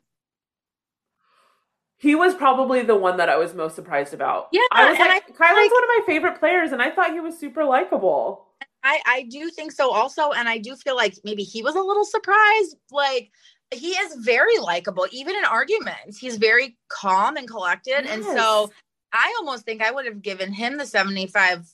[1.98, 4.50] He was probably the one that I was most surprised about.
[4.52, 7.14] Yeah, I was like, I, Kyland's like, one of my favorite players, and I thought
[7.14, 8.48] he was super likable.
[8.84, 11.82] I I do think so also and I do feel like maybe he was a
[11.82, 13.32] little surprised like
[13.74, 18.10] he is very likable even in arguments he's very calm and collected yes.
[18.10, 18.70] and so
[19.14, 21.70] I almost think I would have given him the 75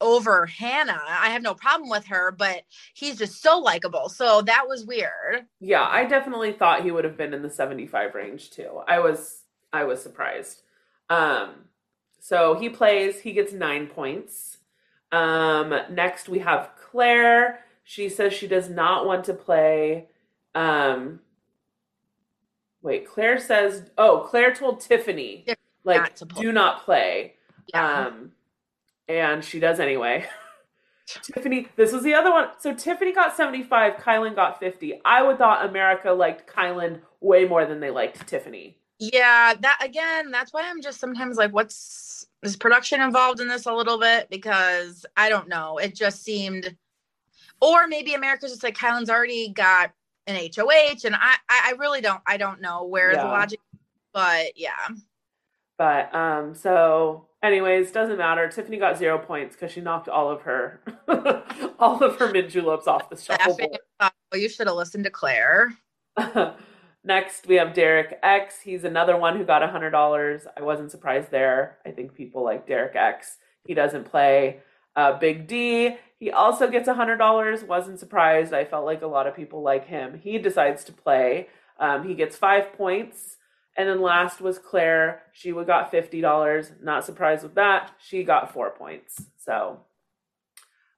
[0.00, 1.02] over Hannah.
[1.06, 2.62] I have no problem with her, but
[2.94, 4.08] he's just so likable.
[4.08, 5.46] So that was weird.
[5.60, 8.80] Yeah, I definitely thought he would have been in the 75 range too.
[8.86, 9.42] I was
[9.72, 10.62] I was surprised.
[11.10, 11.50] Um
[12.20, 14.58] so he plays, he gets 9 points.
[15.10, 17.64] Um, next, we have Claire.
[17.82, 20.08] She says she does not want to play.
[20.54, 21.18] Um,
[22.80, 25.44] wait, Claire says, oh, Claire told Tiffany,
[25.84, 27.34] like, not do not play.
[27.68, 28.06] Yeah.
[28.06, 28.32] Um,
[29.08, 30.26] and she does anyway.
[31.22, 32.48] Tiffany, this was the other one.
[32.58, 35.00] So Tiffany got 75, Kyland got 50.
[35.04, 38.76] I would thought America liked Kyland way more than they liked Tiffany.
[38.98, 43.66] Yeah, that again, that's why I'm just sometimes like, what's is production involved in this
[43.66, 44.30] a little bit?
[44.30, 45.78] Because I don't know.
[45.78, 46.76] It just seemed,
[47.60, 49.92] or maybe America's just like Kyland's already got
[50.28, 53.22] an HOH, and I, I really don't, I don't know where yeah.
[53.22, 53.60] the logic,
[54.12, 54.88] but yeah.
[55.82, 58.48] But um, so anyways, doesn't matter.
[58.48, 60.80] Tiffany got zero points because she knocked all of her,
[61.80, 63.78] all of her mint juleps off the shuffleboard.
[63.98, 65.76] Oh, you should have listened to Claire.
[67.04, 68.60] Next, we have Derek X.
[68.60, 70.46] He's another one who got $100.
[70.56, 71.78] I wasn't surprised there.
[71.84, 73.38] I think people like Derek X.
[73.66, 74.60] He doesn't play.
[74.94, 77.66] Uh, Big D, he also gets $100.
[77.66, 78.54] Wasn't surprised.
[78.54, 80.20] I felt like a lot of people like him.
[80.22, 81.48] He decides to play.
[81.80, 83.38] Um, he gets five points.
[83.76, 85.22] And then last was Claire.
[85.32, 86.82] She would got $50.
[86.82, 87.92] Not surprised with that.
[87.98, 89.24] She got four points.
[89.38, 89.80] So,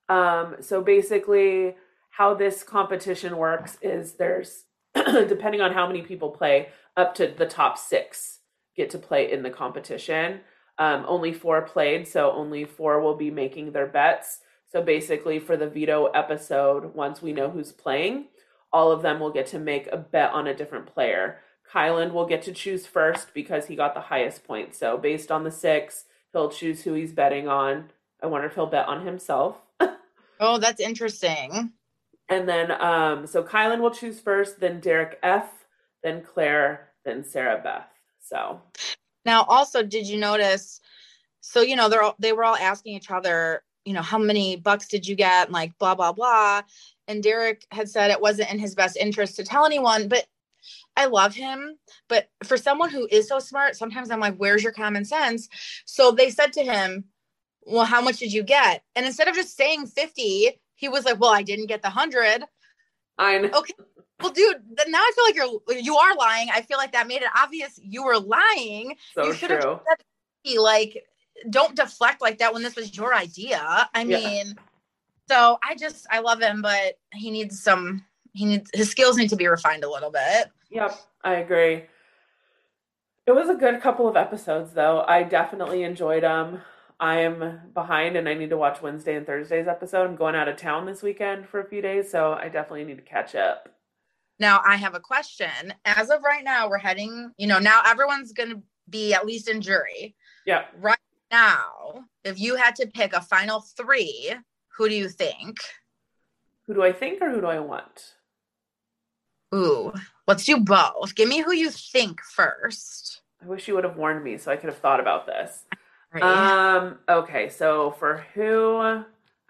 [0.08, 1.76] um, so basically,
[2.10, 4.64] how this competition works is there's
[4.94, 8.40] depending on how many people play, up to the top six
[8.76, 10.40] get to play in the competition.
[10.78, 14.40] Um, only four played, so only four will be making their bets.
[14.70, 18.26] So basically, for the veto episode, once we know who's playing,
[18.72, 21.38] all of them will get to make a bet on a different player.
[21.72, 24.78] Kyland will get to choose first because he got the highest points.
[24.78, 27.90] So based on the six, he'll choose who he's betting on.
[28.22, 29.58] I wonder if he'll bet on himself.
[30.40, 31.72] oh, that's interesting.
[32.28, 35.50] And then, um, so Kyland will choose first, then Derek F,
[36.02, 37.88] then Claire, then Sarah Beth.
[38.20, 38.60] So
[39.24, 40.80] now, also, did you notice?
[41.40, 44.56] So you know, they're all, they were all asking each other, you know, how many
[44.56, 46.62] bucks did you get, and like blah blah blah.
[47.06, 50.24] And Derek had said it wasn't in his best interest to tell anyone, but
[50.96, 51.76] I love him,
[52.08, 55.48] but for someone who is so smart, sometimes I'm like, where's your common sense?
[55.84, 57.04] So they said to him,
[57.66, 58.82] well, how much did you get?
[58.94, 62.44] And instead of just saying 50, he was like, "Well, I didn't get the hundred.
[63.18, 63.50] I know.
[63.58, 63.74] Okay.
[64.20, 64.56] Well, dude,
[64.88, 66.48] now I feel like you're you are lying.
[66.52, 68.96] I feel like that made it obvious you were lying.
[69.14, 71.04] So you should have said, like,
[71.50, 73.60] don't deflect like that when this was your idea.
[73.94, 74.18] I yeah.
[74.18, 74.54] mean,
[75.28, 78.04] so I just I love him, but he needs some.
[78.34, 80.50] He needs his skills need to be refined a little bit.
[80.70, 81.84] Yep, I agree.
[83.26, 85.02] It was a good couple of episodes, though.
[85.08, 86.60] I definitely enjoyed them.
[87.00, 90.04] I'm behind and I need to watch Wednesday and Thursday's episode.
[90.04, 92.98] I'm going out of town this weekend for a few days, so I definitely need
[92.98, 93.68] to catch up.
[94.38, 95.72] Now, I have a question.
[95.84, 99.48] As of right now, we're heading, you know, now everyone's going to be at least
[99.48, 100.16] in jury.
[100.44, 100.64] Yeah.
[100.78, 100.98] Right
[101.30, 104.34] now, if you had to pick a final three,
[104.76, 105.58] who do you think?
[106.66, 108.13] Who do I think or who do I want?
[109.54, 109.92] Ooh,
[110.26, 111.14] let's do both.
[111.14, 113.20] Give me who you think first.
[113.42, 115.64] I wish you would have warned me so I could have thought about this.
[116.12, 116.22] Right.
[116.22, 119.04] Um, okay, so for who I'm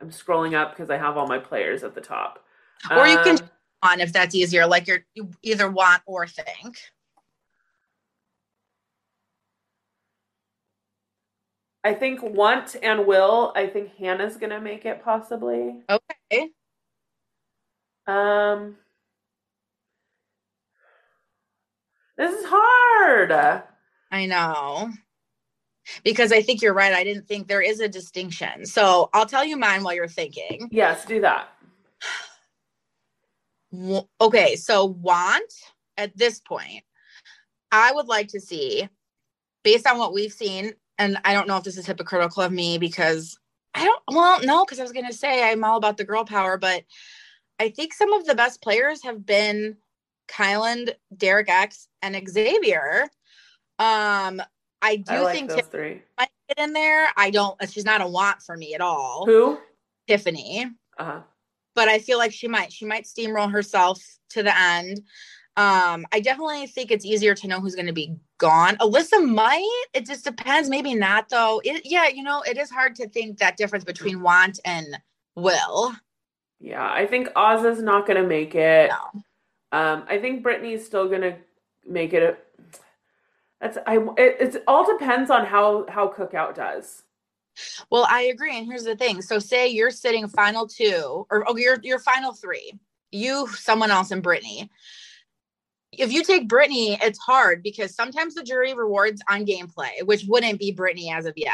[0.08, 2.44] scrolling up because I have all my players at the top.
[2.90, 3.50] or you can Um,
[3.82, 6.78] on if that's easier, like you're you either want or think.
[11.84, 13.52] I think want and will.
[13.54, 15.82] I think Hannah's gonna make it possibly.
[15.88, 16.50] Okay.
[18.06, 18.76] Um,
[22.16, 23.32] this is hard.
[24.10, 24.90] I know.
[26.02, 26.94] Because I think you're right.
[26.94, 28.64] I didn't think there is a distinction.
[28.64, 30.68] So I'll tell you mine while you're thinking.
[30.72, 31.48] Yes, do that.
[34.20, 35.52] Okay, so want
[35.96, 36.84] at this point,
[37.72, 38.88] I would like to see,
[39.62, 42.78] based on what we've seen, and I don't know if this is hypocritical of me
[42.78, 43.36] because
[43.74, 46.24] I don't, well, no, because I was going to say I'm all about the girl
[46.24, 46.84] power, but
[47.58, 49.76] I think some of the best players have been
[50.28, 53.02] Kyland, Derek X, and Xavier.
[53.78, 54.40] Um,
[54.82, 56.02] I do I like think those Tiff three.
[56.18, 57.08] might get in there.
[57.16, 59.24] I don't, she's not a want for me at all.
[59.26, 59.58] Who?
[60.06, 60.66] Tiffany
[60.98, 61.20] Uh huh.
[61.74, 64.98] but I feel like she might she might steamroll herself to the end.
[65.56, 68.76] Um, I definitely think it's easier to know who's going to be gone.
[68.78, 69.84] Alyssa might.
[69.94, 70.68] It just depends.
[70.68, 71.62] Maybe not though.
[71.64, 74.98] It, yeah, you know, it is hard to think that difference between want and
[75.36, 75.94] will.
[76.60, 78.90] yeah, I think Oz is not gonna make it.
[78.90, 79.22] No.
[79.74, 81.36] Um, I think Britini's still gonna
[81.84, 82.22] make it.
[82.22, 82.36] A,
[83.60, 83.96] that's I.
[84.16, 87.02] It, it's all depends on how how Cookout does.
[87.90, 88.56] Well, I agree.
[88.56, 89.20] And here's the thing.
[89.20, 92.72] So say you're sitting final two, or oh, you're your final three.
[93.10, 94.68] You, someone else, and Britini.
[95.90, 100.60] If you take Britini, it's hard because sometimes the jury rewards on gameplay, which wouldn't
[100.60, 101.52] be Britini as of yet.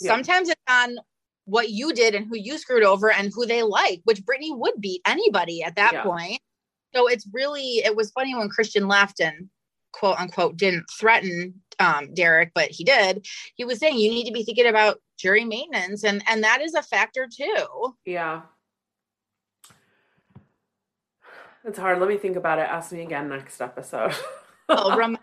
[0.00, 0.12] Yeah.
[0.12, 0.98] Sometimes it's on
[1.46, 4.80] what you did and who you screwed over and who they like, which Britini would
[4.80, 6.02] beat anybody at that Yeah.
[6.02, 6.40] point.
[6.96, 9.50] So it's really, it was funny when Christian left and
[9.92, 13.26] quote unquote didn't threaten um, Derek, but he did.
[13.54, 16.72] He was saying you need to be thinking about jury maintenance, and and that is
[16.72, 17.94] a factor too.
[18.06, 18.42] Yeah.
[21.64, 21.98] It's hard.
[21.98, 22.62] Let me think about it.
[22.62, 24.14] Ask me again next episode.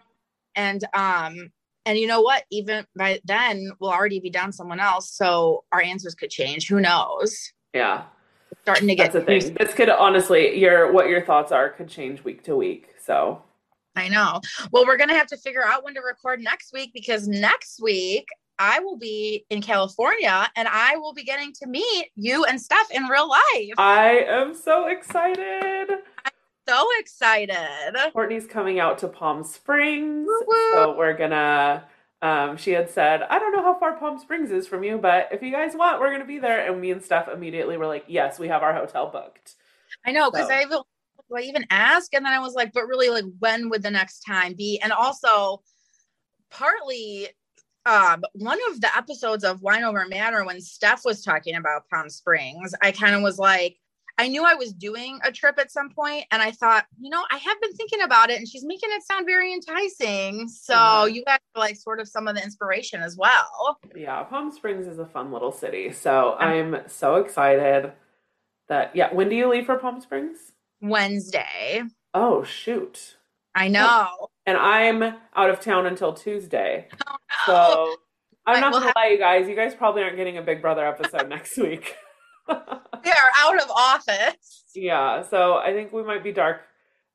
[0.56, 1.52] And um,
[1.88, 2.44] and you know what?
[2.52, 6.68] Even by then, we'll already be down someone else, so our answers could change.
[6.68, 7.52] Who knows?
[7.74, 8.04] yeah,
[8.64, 9.54] Starting to get that's the thing.
[9.56, 12.88] This could honestly, your what your thoughts are could change week to week.
[13.06, 13.42] So
[13.96, 14.40] I know.
[14.72, 18.26] Well, we're gonna have to figure out when to record next week because next week
[18.60, 22.90] I will be in California and I will be getting to meet you and Steph
[22.92, 23.74] in real life.
[23.78, 25.90] I am so excited.
[26.24, 26.32] I'm
[26.66, 27.96] so excited.
[28.14, 30.72] Courtney's coming out to Palm Springs, Woo woo.
[30.74, 31.84] so we're gonna.
[32.24, 35.28] Um, she had said, "I don't know how far Palm Springs is from you, but
[35.32, 38.06] if you guys want, we're gonna be there." And me and Steph immediately were like,
[38.08, 39.56] "Yes, we have our hotel booked."
[40.06, 40.80] I know because So- I even
[41.36, 44.20] I even ask, and then I was like, but really, like, when would the next
[44.20, 44.80] time be?
[44.82, 45.64] And also,
[46.52, 47.30] partly,
[47.86, 52.10] um, one of the episodes of Wine Over Matter when Steph was talking about Palm
[52.10, 53.78] Springs, I kind of was like,
[54.18, 57.24] I knew I was doing a trip at some point, and I thought, you know,
[57.32, 60.48] I have been thinking about it, and she's making it sound very enticing.
[60.48, 61.06] So Uh-huh.
[61.06, 63.80] you guys are like sort of some of the inspiration as well.
[63.96, 67.92] Yeah, Palm Springs is a fun little city, so I'm so excited.
[68.70, 70.38] That yeah, when do you leave for Palm Springs?
[70.80, 71.82] Wednesday,
[72.14, 73.18] Oh shoot!
[73.56, 74.08] I know.
[74.46, 75.02] And I'm
[75.36, 77.96] out of town until Tuesday, Oh, so
[78.46, 79.48] I'm Right, not we'll gonna lie, you guys.
[79.50, 81.96] You guys probably aren't getting a Big Brother episode next week.
[82.48, 84.64] We are out of office.
[84.76, 86.62] Yeah, so I think we might be dark,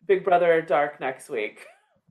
[0.07, 1.67] Big Brother dark next week.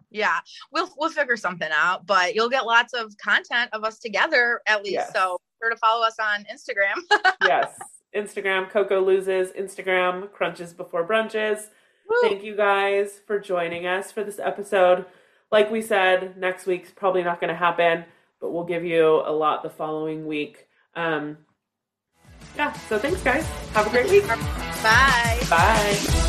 [0.09, 0.39] yeah
[0.72, 4.80] we'll we'll figure something out but you'll get lots of content of us together at
[4.82, 5.11] least Yes.
[5.13, 6.95] so be sure to follow us on instagram
[7.45, 7.78] Yes,
[8.15, 9.49] Instagram Coco loses.
[9.51, 11.68] Instagram crunches before brunches.
[12.09, 12.15] Woo.
[12.30, 15.05] Thank you guys for joining us for this episode.
[15.51, 18.05] Like we said, next week's probably not going to happen,
[18.39, 20.68] but we'll give you a lot the following week.
[20.95, 21.38] Um,
[22.58, 23.45] yeah, so thanks, guys.
[23.74, 24.28] Have a great week.
[24.28, 26.24] bye Bye.